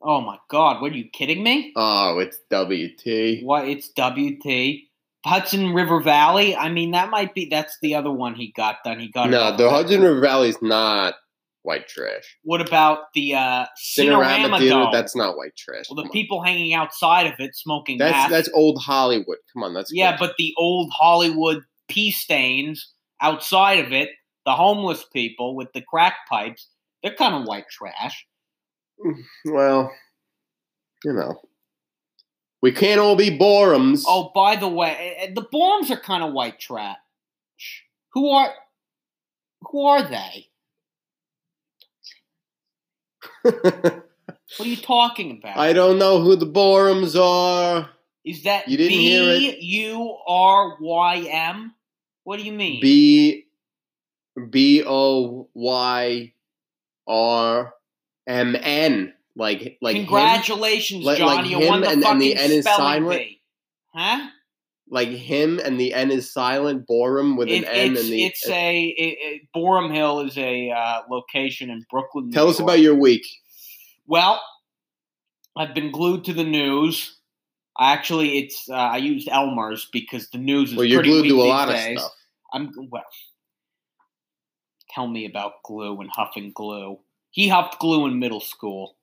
Oh 0.02 0.20
my 0.20 0.38
God! 0.48 0.80
What 0.80 0.92
are 0.92 0.96
you 0.96 1.08
kidding 1.10 1.42
me? 1.42 1.72
Oh, 1.76 2.18
it's 2.18 2.38
WT. 2.50 3.44
What? 3.44 3.68
It's 3.68 3.88
WT. 3.88 4.86
Hudson 5.26 5.74
River 5.74 6.00
Valley. 6.00 6.56
I 6.56 6.70
mean, 6.70 6.92
that 6.92 7.10
might 7.10 7.34
be. 7.34 7.48
That's 7.50 7.76
the 7.82 7.94
other 7.94 8.10
one 8.10 8.34
he 8.34 8.52
got 8.52 8.76
done. 8.84 8.98
He 8.98 9.08
got 9.08 9.28
no. 9.28 9.56
The 9.56 9.68
Hudson 9.68 10.00
River 10.00 10.20
Valley 10.20 10.48
is 10.48 10.62
not 10.62 11.14
white 11.62 11.88
trash. 11.88 12.36
What 12.42 12.60
about 12.60 13.12
the 13.14 13.34
uh, 13.34 13.66
Cinerama, 13.78 14.58
Theater? 14.58 14.86
That's 14.92 15.14
not 15.14 15.36
white 15.36 15.56
trash. 15.56 15.84
Well, 15.88 15.96
the 15.96 16.02
Come 16.02 16.12
people 16.12 16.42
hanging 16.42 16.74
outside 16.74 17.26
of 17.26 17.34
it 17.38 17.54
smoking. 17.54 17.98
That's 17.98 18.12
meth. 18.12 18.30
that's 18.30 18.50
old 18.54 18.80
Hollywood. 18.80 19.38
Come 19.52 19.62
on, 19.62 19.74
that's 19.74 19.92
yeah. 19.92 20.16
But 20.18 20.34
the 20.38 20.54
old 20.56 20.90
Hollywood 20.92 21.62
pee 21.88 22.10
stains 22.10 22.92
outside 23.20 23.84
of 23.84 23.92
it, 23.92 24.10
the 24.46 24.52
homeless 24.52 25.04
people 25.12 25.56
with 25.56 25.68
the 25.74 25.82
crack 25.82 26.14
pipes, 26.28 26.68
they're 27.02 27.14
kind 27.14 27.34
of 27.34 27.46
white 27.46 27.68
trash. 27.70 28.26
Well, 29.46 29.92
you 31.04 31.12
know. 31.12 31.40
We 32.62 32.72
can't 32.72 33.00
all 33.00 33.16
be 33.16 33.30
Boerums. 33.30 34.04
Oh, 34.06 34.32
by 34.34 34.56
the 34.56 34.68
way, 34.68 34.90
eh, 34.90 35.24
eh, 35.24 35.32
the 35.34 35.42
Borms 35.42 35.90
are 35.90 35.96
kind 35.96 36.22
of 36.22 36.34
white 36.34 36.58
trash. 36.58 36.98
Who 38.12 38.28
are 38.30 38.52
who 39.62 39.86
are 39.86 40.02
they? 40.02 40.49
What 44.56 44.66
are 44.66 44.70
you 44.70 44.76
talking 44.76 45.38
about? 45.38 45.56
I 45.56 45.72
don't 45.72 45.96
know 45.98 46.20
who 46.20 46.34
the 46.34 46.46
Boerums 46.46 47.14
are. 47.18 47.88
Is 48.24 48.42
that 48.42 48.66
You 48.68 48.76
didn't 48.76 48.98
hear 48.98 49.22
it? 49.30 49.60
B 49.60 49.66
U 49.86 50.16
R 50.26 50.76
Y 50.80 51.28
M? 51.30 51.72
What 52.24 52.38
do 52.38 52.42
you 52.44 52.52
mean? 52.52 52.80
B 52.80 53.46
B 54.50 54.82
O 54.84 55.48
Y 55.54 56.32
R 57.06 57.74
M 58.26 58.56
N. 58.60 59.14
Like 59.36 59.78
like 59.80 59.96
him, 59.96 60.06
Congratulations, 60.06 61.04
Like- 61.04 61.20
like 61.20 61.44
Johnny. 61.44 61.50
you 61.50 61.68
won 61.68 61.80
the 61.82 61.86
and- 61.86 61.94
and 61.94 62.02
fucking 62.02 62.18
the 62.18 62.34
N 62.36 62.50
is 62.50 62.64
spelling 62.64 62.76
silent? 63.04 63.20
bee. 63.20 63.40
Huh? 63.94 64.28
Like 64.92 65.08
him 65.08 65.60
and 65.62 65.78
the 65.78 65.94
N 65.94 66.10
is 66.10 66.32
silent. 66.32 66.86
Borum 66.86 67.36
with 67.36 67.48
an 67.48 67.62
It, 67.62 67.68
N 67.68 67.86
and 67.96 67.96
the. 67.96 68.24
it's 68.24 68.48
a 68.48 68.84
it, 68.86 69.18
it, 69.20 69.42
Boerum 69.54 69.94
Hill 69.94 70.20
is 70.20 70.36
a 70.36 70.70
uh, 70.70 71.02
location 71.08 71.70
in 71.70 71.86
Brooklyn. 71.88 72.26
New 72.26 72.32
Tell 72.32 72.48
us 72.48 72.58
about 72.58 72.80
your 72.80 72.96
week. 72.96 73.24
Well, 74.06 74.40
I've 75.56 75.74
been 75.74 75.92
glued 75.92 76.24
to 76.24 76.32
the 76.32 76.42
news. 76.44 77.16
I 77.78 77.92
actually, 77.92 78.38
it's 78.38 78.68
uh, 78.68 78.74
I 78.74 78.96
used 78.96 79.28
Elmer's 79.28 79.88
because 79.92 80.28
the 80.30 80.38
news 80.38 80.72
is 80.72 80.76
Well, 80.76 80.84
you're 80.84 81.02
glued 81.04 81.28
to 81.28 81.40
a 81.40 81.44
lot 81.44 81.68
days. 81.68 81.96
of 81.96 82.02
stuff. 82.02 82.12
I'm 82.52 82.72
well. 82.90 83.04
Tell 84.92 85.06
me 85.06 85.24
about 85.24 85.62
glue 85.64 86.00
and 86.00 86.10
huffing 86.12 86.50
glue. 86.52 86.98
He 87.30 87.48
huffed 87.48 87.78
glue 87.78 88.06
in 88.06 88.18
middle 88.18 88.40
school. 88.40 88.96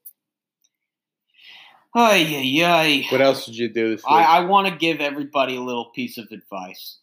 Ay, 1.95 2.35
ay, 2.35 2.63
ay. 2.63 3.07
What 3.11 3.21
else 3.21 3.45
did 3.45 3.57
you 3.57 3.69
do 3.69 3.91
this 3.91 4.03
week? 4.03 4.11
I, 4.11 4.23
I 4.23 4.39
want 4.41 4.67
to 4.67 4.75
give 4.75 4.99
everybody 4.99 5.55
a 5.55 5.61
little 5.61 5.91
piece 5.95 6.17
of 6.17 6.27
advice. 6.31 6.99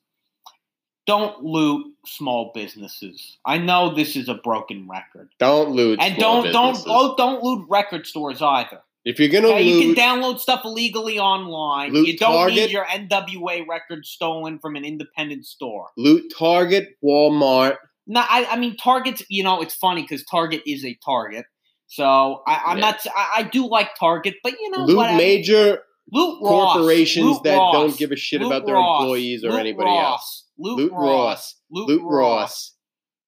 Don't 1.06 1.42
loot 1.42 1.94
small 2.06 2.50
businesses. 2.54 3.38
I 3.44 3.58
know 3.58 3.94
this 3.94 4.16
is 4.16 4.28
a 4.28 4.34
broken 4.34 4.88
record, 4.88 5.28
don't 5.38 5.70
loot. 5.70 5.98
and 6.00 6.16
don't 6.16 6.50
don't 6.50 6.82
oh, 6.86 7.14
don't 7.16 7.42
loot 7.42 7.66
record 7.68 8.06
stores 8.06 8.40
either. 8.40 8.80
If 9.04 9.18
you're 9.18 9.28
gonna 9.28 9.48
Okay, 9.48 9.62
you 9.64 9.94
can 9.94 10.02
download 10.02 10.38
stuff 10.38 10.62
illegally 10.64 11.18
online. 11.18 11.92
Loot 11.92 12.06
you 12.06 12.16
don't 12.16 12.32
Target. 12.32 12.56
need 12.56 12.70
your 12.70 12.86
NWA 12.86 13.66
record 13.68 14.06
stolen 14.06 14.58
from 14.58 14.76
an 14.76 14.84
independent 14.84 15.44
store. 15.44 15.88
loot 15.98 16.32
Target, 16.36 16.96
Walmart. 17.04 17.76
No, 18.06 18.20
I, 18.20 18.46
I 18.52 18.56
mean 18.56 18.76
Target's. 18.78 19.22
You 19.28 19.42
know, 19.42 19.60
it's 19.60 19.74
funny 19.74 20.02
because 20.02 20.24
Target 20.24 20.62
is 20.66 20.86
a 20.86 20.94
Target. 21.04 21.44
So 21.86 22.42
I, 22.46 22.62
I'm 22.66 22.78
Yeah. 22.78 22.90
not. 22.90 23.06
I, 23.14 23.30
I 23.38 23.42
do 23.44 23.68
like 23.68 23.90
Target, 23.98 24.34
but 24.42 24.52
you 24.60 24.70
know, 24.70 24.84
loot 24.84 24.96
whatever. 24.96 25.18
major 25.18 25.78
loot 26.12 26.40
corporations 26.40 27.24
Loot 27.26 27.42
that 27.44 27.56
Ross, 27.56 27.74
don't 27.74 27.96
give 27.98 28.12
a 28.12 28.16
shit 28.16 28.40
Loot 28.40 28.48
about 28.48 28.66
their 28.66 28.74
Ross, 28.76 29.02
employees 29.02 29.44
or 29.44 29.50
Loot 29.50 29.60
anybody 29.60 29.90
Ross, 29.90 30.10
else. 30.12 30.44
Loot, 30.58 30.76
Loot 30.78 30.92
Ross, 30.92 31.00
Ross. 31.02 31.54
Luke, 31.70 31.88
Loot 31.88 32.02
Ross, 32.02 32.10
Ross. 32.10 32.72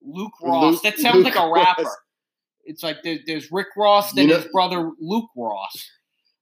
Luke 0.03 0.33
Ross. 0.43 0.73
Luke- 0.73 0.83
that 0.83 0.99
sounds 0.99 1.17
Luke 1.17 1.25
like 1.27 1.37
a 1.37 1.51
rapper. 1.53 1.83
Ross. 1.83 1.97
It's 2.65 2.83
like 2.83 3.03
there, 3.05 3.19
there's 3.27 3.51
Rick 3.53 3.69
Ross, 3.77 4.13
then 4.13 4.29
You 4.29 4.35
know- 4.35 4.41
his 4.41 4.51
brother 4.53 4.91
Luke 5.01 5.31
Ross, 5.37 5.89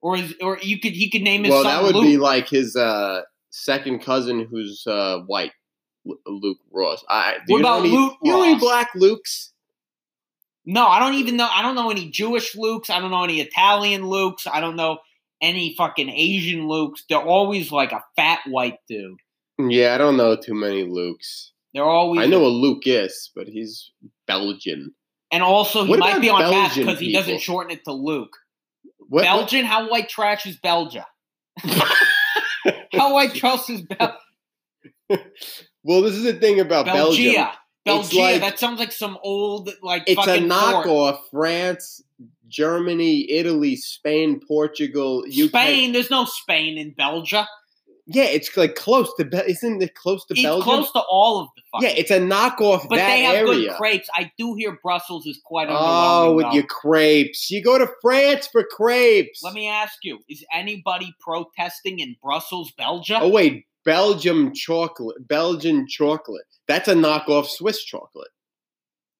or 0.01 0.17
his, 0.17 0.33
or 0.41 0.57
you 0.61 0.79
could 0.79 0.93
he 0.93 1.09
could 1.09 1.21
name 1.21 1.43
his 1.43 1.51
Well, 1.51 1.63
son 1.63 1.71
that 1.73 1.83
would 1.83 1.95
Luke. 1.95 2.05
be 2.05 2.17
like 2.17 2.49
his 2.49 2.75
uh, 2.75 3.21
second 3.49 3.99
cousin 4.03 4.47
who's 4.49 4.83
uh, 4.87 5.19
white, 5.27 5.51
Luke 6.25 6.57
Ross. 6.71 7.03
I, 7.09 7.33
What 7.47 7.57
you 7.57 7.63
know 7.63 7.77
about 7.77 7.85
any, 7.85 7.89
Luke 7.95 8.13
You 8.23 8.31
know 8.31 8.43
any 8.43 8.55
black 8.59 8.89
Lukes? 8.95 9.49
No, 10.65 10.87
I 10.87 10.99
don't 10.99 11.15
even 11.15 11.37
know. 11.37 11.47
I 11.51 11.61
don't 11.61 11.75
know 11.75 11.91
any 11.91 12.09
Jewish 12.09 12.55
Lukes. 12.55 12.89
I 12.89 12.99
don't 12.99 13.11
know 13.11 13.23
any 13.23 13.39
Italian 13.39 14.03
Lukes. 14.03 14.47
I 14.51 14.59
don't 14.59 14.75
know 14.75 14.97
any 15.41 15.75
fucking 15.77 16.09
Asian 16.09 16.61
Lukes. 16.61 17.01
They're 17.07 17.19
always 17.19 17.71
like 17.71 17.91
a 17.91 18.03
fat 18.15 18.39
white 18.47 18.79
dude. 18.87 19.19
Yeah, 19.59 19.93
I 19.93 19.97
don't 19.97 20.17
know 20.17 20.35
too 20.35 20.55
many 20.55 20.85
Lukes. 20.85 21.51
They're 21.73 21.83
always. 21.83 22.21
I 22.21 22.25
know 22.25 22.45
a 22.45 22.47
Lucas, 22.47 23.31
but 23.35 23.47
he's 23.47 23.91
Belgian. 24.27 24.93
and 25.31 25.43
also 25.43 25.83
he 25.83 25.89
What 25.91 25.99
might 25.99 26.21
be 26.21 26.29
on 26.29 26.39
Belgian 26.41 26.85
because 26.85 26.99
he 26.99 27.13
doesn't 27.13 27.39
shorten 27.41 27.71
it 27.71 27.83
to 27.85 27.93
Luke. 27.93 28.35
What, 29.07 29.23
Belgian? 29.23 29.65
How 29.65 29.89
white 29.89 30.09
trash 30.09 30.45
is 30.45 30.57
Belgia? 30.57 31.05
How 32.93 33.13
white 33.13 33.33
trash 33.33 33.69
is 33.69 33.81
Bel- 33.81 34.17
well, 35.83 36.01
this 36.01 36.13
is 36.13 36.23
the 36.23 36.33
thing 36.33 36.59
about 36.59 36.85
Belgium. 36.85 37.33
Belgia? 37.33 37.53
Belgia. 37.85 38.19
like- 38.19 38.41
that 38.41 38.59
sounds 38.59 38.79
like 38.79 38.91
some 38.91 39.17
old 39.23 39.69
like. 39.81 40.03
It's 40.07 40.19
a 40.21 40.25
fort. 40.25 40.39
knockoff. 40.49 41.19
France, 41.31 42.01
Germany, 42.47 43.29
Italy, 43.31 43.75
Spain, 43.75 44.39
Portugal, 44.47 45.23
UK. 45.27 45.49
Spain. 45.49 45.91
There's 45.93 46.11
no 46.11 46.25
Spain 46.25 46.77
in 46.77 46.91
Belgium. 46.91 47.45
Yeah, 48.07 48.25
it's 48.25 48.55
like 48.55 48.75
close 48.75 49.11
to. 49.17 49.25
Be- 49.25 49.37
isn't 49.47 49.81
it 49.81 49.95
close 49.95 50.23
to 50.27 50.35
It's 50.35 50.43
Belgium? 50.43 50.63
close 50.63 50.91
to 50.91 50.99
all 51.09 51.39
of 51.41 51.47
the 51.55 51.63
fucking. 51.71 51.89
yeah, 51.89 51.95
it's 51.95 52.11
a 52.11 52.19
knockoff 52.19 52.87
but 52.87 52.97
that 52.97 53.07
they 53.07 53.23
have 53.23 53.35
area. 53.37 53.69
good 53.69 53.77
crepes. 53.77 54.07
I 54.13 54.31
do 54.37 54.53
hear 54.53 54.77
Brussels 54.83 55.25
is 55.25 55.39
quite. 55.43 55.69
Oh, 55.71 56.33
with 56.35 56.45
though. 56.45 56.51
your 56.53 56.65
crepes. 56.67 57.49
You 57.49 57.63
go 57.63 57.79
to 57.79 57.87
France 58.03 58.47
for 58.51 58.63
crepes. 58.63 59.41
Let 59.43 59.55
me 59.55 59.67
ask 59.67 59.95
you: 60.03 60.19
Is 60.29 60.45
anybody 60.53 61.15
protesting 61.19 61.97
in 61.99 62.15
Brussels, 62.21 62.71
Belgium? 62.77 63.21
Oh 63.23 63.29
wait, 63.29 63.65
Belgium 63.85 64.53
chocolate, 64.53 65.27
Belgian 65.27 65.87
chocolate. 65.87 66.45
That's 66.67 66.87
a 66.87 66.93
knockoff 66.95 67.47
Swiss 67.47 67.83
chocolate. 67.83 68.29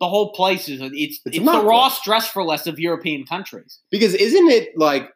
The 0.02 0.10
whole 0.10 0.34
place 0.34 0.68
is 0.68 0.82
it's 0.82 1.22
It's 1.26 1.38
it's, 1.38 1.46
the. 1.46 1.64
Ross 1.64 2.04
dress 2.04 2.28
for 2.28 2.44
less 2.44 2.68
of 2.68 2.80
European 2.80 3.26
countries. 3.26 3.80
Because 3.92 4.14
isn't 4.14 4.50
it 4.50 4.78
like, 4.78 5.10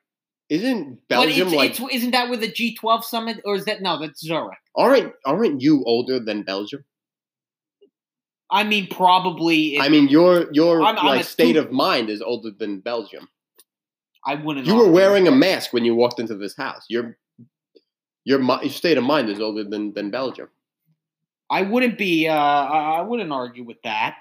isn't 0.48 1.06
Belgium 1.10 1.50
but 1.50 1.58
like? 1.58 1.72
it's, 1.72 1.80
it's, 1.80 1.94
isn't 1.96 2.12
that 2.12 2.30
with 2.30 2.40
the 2.42 2.52
G12 2.52 3.04
summit, 3.04 3.42
or 3.44 3.56
is 3.56 3.66
that 3.66 3.82
no? 3.82 4.00
That's 4.00 4.22
Zurich. 4.22 4.58
aren't 4.76 5.14
aren't 5.26 5.62
you 5.62 5.84
older 5.86 6.20
than 6.20 6.44
Belgium? 6.44 6.86
I 8.52 8.64
mean, 8.64 8.88
probably. 8.88 9.76
It, 9.76 9.82
I 9.82 9.90
mean, 9.90 10.08
your 10.08 10.48
your 10.54 10.82
I'm- 10.82 10.98
I'm 10.98 11.06
like 11.06 11.26
state 11.26 11.54
two- 11.54 11.60
of 11.60 11.72
mind 11.72 12.10
is 12.10 12.22
older 12.22 12.50
than 12.52 12.80
Belgium. 12.80 13.28
I 14.26 14.36
wouldn't. 14.36 14.66
You 14.66 14.76
were 14.76 14.92
wearing 14.92 15.28
a 15.28 15.32
mask 15.32 15.72
when 15.74 15.86
you 15.86 15.94
walked 15.96 16.20
into 16.20 16.36
this 16.36 16.56
house. 16.56 16.86
Your 16.90 17.18
your, 18.30 18.42
your 18.42 18.70
state 18.70 18.98
of 18.98 19.04
mind 19.04 19.28
is 19.30 19.40
older 19.40 19.64
than 19.64 19.94
than 19.94 20.12
Belgium. 20.12 20.50
I 21.50 21.64
wouldn't 21.64 21.98
be. 21.98 22.28
Uh, 22.28 22.36
I 22.36 23.02
wouldn't 23.02 23.32
argue 23.32 23.64
with 23.64 23.82
that. 23.84 24.18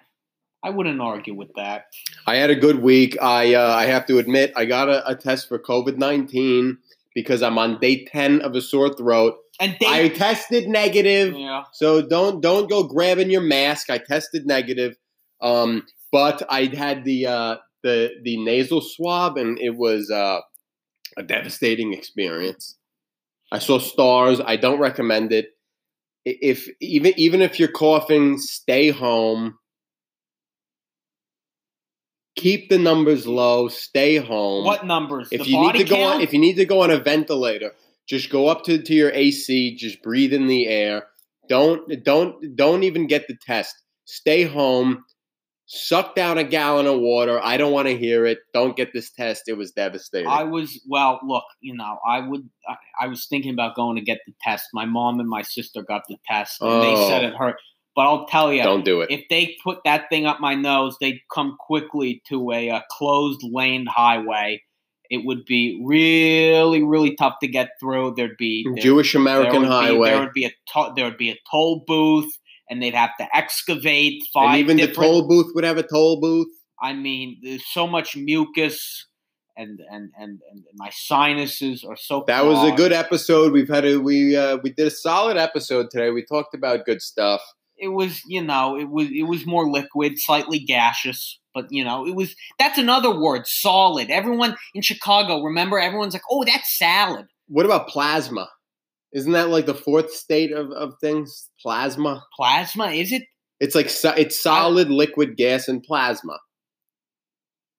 I 0.63 0.71
wouldn't 0.71 1.01
argue 1.01 1.35
with 1.35 1.51
that. 1.57 1.85
I 2.27 2.37
had 2.37 2.49
a 2.49 2.57
good 2.57 2.83
week. 2.83 3.21
I 3.21 3.55
uh, 3.55 3.75
I 3.75 3.85
have 3.85 4.07
to 4.07 4.19
admit 4.19 4.53
I 4.57 4.65
got 4.65 4.89
a, 4.89 5.07
a 5.07 5.15
test 5.15 5.47
for 5.47 5.59
COVID 5.59 5.99
nineteen 5.99 6.79
because 7.15 7.43
I'm 7.43 7.59
on 7.59 7.79
day 7.81 8.07
ten 8.07 8.41
of 8.41 8.55
a 8.55 8.63
sore 8.63 8.95
throat. 8.95 9.35
And 9.61 9.77
they, 9.79 9.87
I 9.87 10.09
tested 10.09 10.69
negative, 10.69 11.35
yeah, 11.37 11.65
so 11.73 12.01
don't 12.01 12.41
don't 12.41 12.71
go 12.71 12.85
grabbing 12.85 13.31
your 13.31 13.41
mask. 13.43 13.91
I 13.91 13.99
tested 13.99 14.47
negative, 14.47 14.97
um, 15.43 15.85
but 16.13 16.45
I 16.49 16.67
had 16.67 17.05
the 17.05 17.27
uh, 17.27 17.57
the 17.83 18.13
the 18.23 18.43
nasal 18.43 18.81
swab, 18.81 19.37
and 19.37 19.59
it 19.59 19.77
was 19.77 20.11
uh, 20.11 20.41
a 21.17 21.23
devastating 21.25 21.93
experience. 21.93 22.78
I 23.51 23.59
saw 23.59 23.79
stars. 23.79 24.41
I 24.41 24.57
don't 24.57 24.79
recommend 24.79 25.33
it. 25.33 25.51
If 26.25 26.69
even 26.81 27.15
even 27.17 27.41
if 27.41 27.59
you're 27.59 27.73
coughing, 27.73 28.39
stay 28.39 28.91
home. 28.91 29.59
Keep 32.37 32.69
the 32.69 32.79
numbers 32.79 33.27
low. 33.27 33.69
Stay 33.69 34.17
home. 34.17 34.65
what 34.65 34.87
numbers? 34.87 35.29
If 35.33 35.43
the 35.43 35.51
you 35.51 35.61
need 35.61 35.79
to 35.79 35.85
go 35.85 36.03
on, 36.03 36.21
if 36.21 36.33
you 36.33 36.39
need 36.39 36.55
to 36.55 36.67
go 36.67 36.83
on 36.83 36.91
a 36.91 36.99
ventilator, 36.99 37.73
just 38.07 38.31
go 38.31 38.49
up 38.49 38.65
to, 38.65 38.81
to 38.81 38.95
your 38.95 39.11
AC. 39.13 39.75
Just 39.77 40.03
breathe 40.03 40.33
in 40.33 40.47
the 40.47 40.69
air. 40.69 41.07
Don't 41.49 42.05
don't 42.05 42.57
don't 42.57 42.83
even 42.83 43.07
get 43.07 43.27
the 43.27 43.37
test. 43.37 43.75
Stay 44.05 44.45
home. 44.45 45.05
Suck 45.71 46.15
down 46.15 46.39
a 46.39 46.45
gallon 46.45 46.87
of 46.87 46.99
water. 46.99 47.39
I 47.45 47.59
don't 47.59 47.73
want 47.73 47.89
to 47.89 47.97
hear 47.97 48.25
it. 48.25 48.39
Don't 48.55 48.75
get 48.75 48.95
this 48.95 49.11
test. 49.11 49.43
It 49.49 49.53
was 49.59 49.71
devastating. 49.71 50.27
I 50.27 50.45
was 50.45 50.81
well. 50.89 51.21
Look, 51.23 51.45
you 51.61 51.77
know, 51.77 51.99
I 52.09 52.21
would. 52.21 52.49
I, 52.67 52.77
I 53.05 53.07
was 53.09 53.27
thinking 53.29 53.53
about 53.53 53.77
going 53.77 53.97
to 53.97 54.03
get 54.03 54.19
the 54.27 54.33
test. 54.43 54.69
My 54.73 54.87
mom 54.87 55.21
and 55.21 55.29
my 55.29 55.43
sister 55.43 55.83
got 55.83 56.03
the 56.09 56.17
test, 56.27 56.63
and 56.63 56.83
they 56.83 56.97
said 57.09 57.23
Oh. 57.25 57.29
it 57.29 57.35
hurt. 57.37 57.57
But 57.95 58.03
I'll 58.07 58.27
tell 58.27 58.51
you, 58.53 58.63
don't 58.63 58.85
do 58.85 59.03
it. 59.03 59.11
if 59.11 59.25
they 59.29 59.57
put 59.63 59.79
that 59.85 60.09
thing 60.09 60.25
up 60.25 60.41
my 60.41 60.55
nose, 60.55 60.97
they'd 61.03 61.21
come 61.35 61.57
quickly 61.61 62.23
to 62.29 62.51
a, 62.53 62.71
uh 62.71 62.81
closed 62.91 63.41
lane 63.43 63.85
highway. 63.87 64.63
It 65.11 65.25
would 65.27 65.45
be 65.47 65.83
really, 65.85 66.83
really 66.83 67.15
tough 67.17 67.35
to 67.41 67.49
get 67.49 67.71
through. 67.81 68.15
There'd 68.17 68.37
be 68.39 68.67
there- 68.75 68.83
Jewish 68.83 69.13
there 69.15 69.21
American 69.23 69.63
be- 69.63 69.69
Highway. 69.69 70.11
there 70.11 70.21
would 70.21 70.33
be 70.33 70.45
a 70.45 70.51
to- 70.73 70.93
there 70.97 71.05
would 71.07 71.17
be 71.19 71.31
a 71.31 71.37
toll 71.51 71.83
booth, 71.87 72.31
and 72.71 72.83
they'd 72.83 72.95
have 72.95 73.17
to 73.19 73.27
excavate 73.37 74.15
and 74.15 74.29
five 74.33 74.59
even 74.59 74.77
the 74.77 74.93
toll 74.93 75.27
booth 75.27 75.53
would 75.55 75.65
have 75.65 75.79
a 75.79 75.83
toll 75.83 76.21
booth. 76.21 76.49
I 76.81 76.93
mean, 76.93 77.41
there's 77.43 77.67
so 77.67 77.87
much 77.87 78.17
mucus, 78.17 79.07
and 79.57 79.81
and 79.91 80.11
and, 80.19 80.41
and 80.51 80.65
my 80.75 80.91
sinuses 80.93 81.85
are 81.85 81.97
so. 81.97 82.25
That 82.27 82.45
was 82.45 82.71
a 82.71 82.75
good 82.75 82.93
episode. 82.93 83.53
We've 83.53 83.69
had 83.69 83.85
a 83.85 83.99
we 83.99 84.37
uh, 84.37 84.59
we 84.63 84.71
did 84.71 84.87
a 84.87 84.91
solid 84.91 85.37
episode 85.37 85.91
today. 85.91 86.11
We 86.11 86.25
talked 86.25 86.55
about 86.55 86.85
good 86.85 87.03
stuff. 87.03 87.43
It 87.81 87.89
was, 87.89 88.23
you 88.27 88.43
know, 88.43 88.77
it 88.77 88.91
was 88.91 89.09
it 89.11 89.25
was 89.25 89.47
more 89.47 89.69
liquid, 89.71 90.19
slightly 90.19 90.59
gaseous, 90.59 91.39
but 91.55 91.67
you 91.71 91.85
know, 91.85 92.07
it 92.07 92.15
was. 92.15 92.35
That's 92.59 92.79
another 92.79 93.19
word, 93.19 93.47
solid. 93.47 94.11
Everyone 94.11 94.57
in 94.75 94.83
Chicago, 94.83 95.43
remember, 95.43 95.79
everyone's 95.79 96.15
like, 96.15 96.23
"Oh, 96.31 96.45
that's 96.45 96.77
salad." 96.77 97.27
what 97.49 97.67
about 97.67 97.89
plasma? 97.89 98.49
Isn't 99.13 99.33
that 99.33 99.49
like 99.49 99.67
the 99.67 99.75
fourth 99.75 100.13
state 100.13 100.53
of, 100.53 100.71
of 100.71 100.95
things? 101.01 101.49
Plasma. 101.63 102.25
Plasma 102.37 102.89
is 102.89 103.13
it? 103.13 103.23
It's 103.61 103.75
like 103.75 103.89
so, 103.89 104.11
it's 104.11 104.41
solid, 104.41 104.91
liquid, 104.91 105.37
gas, 105.37 105.69
and 105.69 105.83
plasma. 105.83 106.39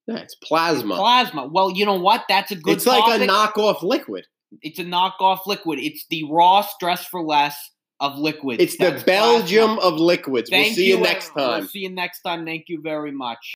Yeah, 0.07 0.17
it's 0.17 0.35
plasma. 0.35 0.95
Plasma. 0.95 1.47
Well, 1.47 1.71
you 1.71 1.85
know 1.85 1.99
what? 1.99 2.25
That's 2.27 2.51
a 2.51 2.55
good. 2.55 2.77
it's 2.77 2.85
like 2.85 3.21
a 3.21 3.25
knockoff 3.25 3.83
liquid. 3.83 4.25
It's 4.61 4.79
a 4.79 4.83
knockoff 4.83 5.45
liquid. 5.45 5.79
It's 5.79 6.05
the 6.09 6.23
Ross 6.29 6.73
dress 6.79 7.05
for 7.05 7.21
less 7.21 7.55
of 7.99 8.17
liquids. 8.17 8.61
It's 8.63 8.77
the 8.77 9.01
Belgium 9.05 9.75
plasma. 9.75 9.81
of 9.81 9.99
liquids. 9.99 10.49
Thank 10.49 10.67
we'll 10.67 10.75
see 10.75 10.87
you, 10.87 10.97
you 10.97 11.03
next 11.03 11.29
time. 11.29 11.59
We'll 11.59 11.67
see 11.67 11.79
you 11.79 11.91
next 11.91 12.21
time. 12.21 12.45
Thank 12.45 12.65
you 12.67 12.81
very 12.81 13.11
much. 13.11 13.39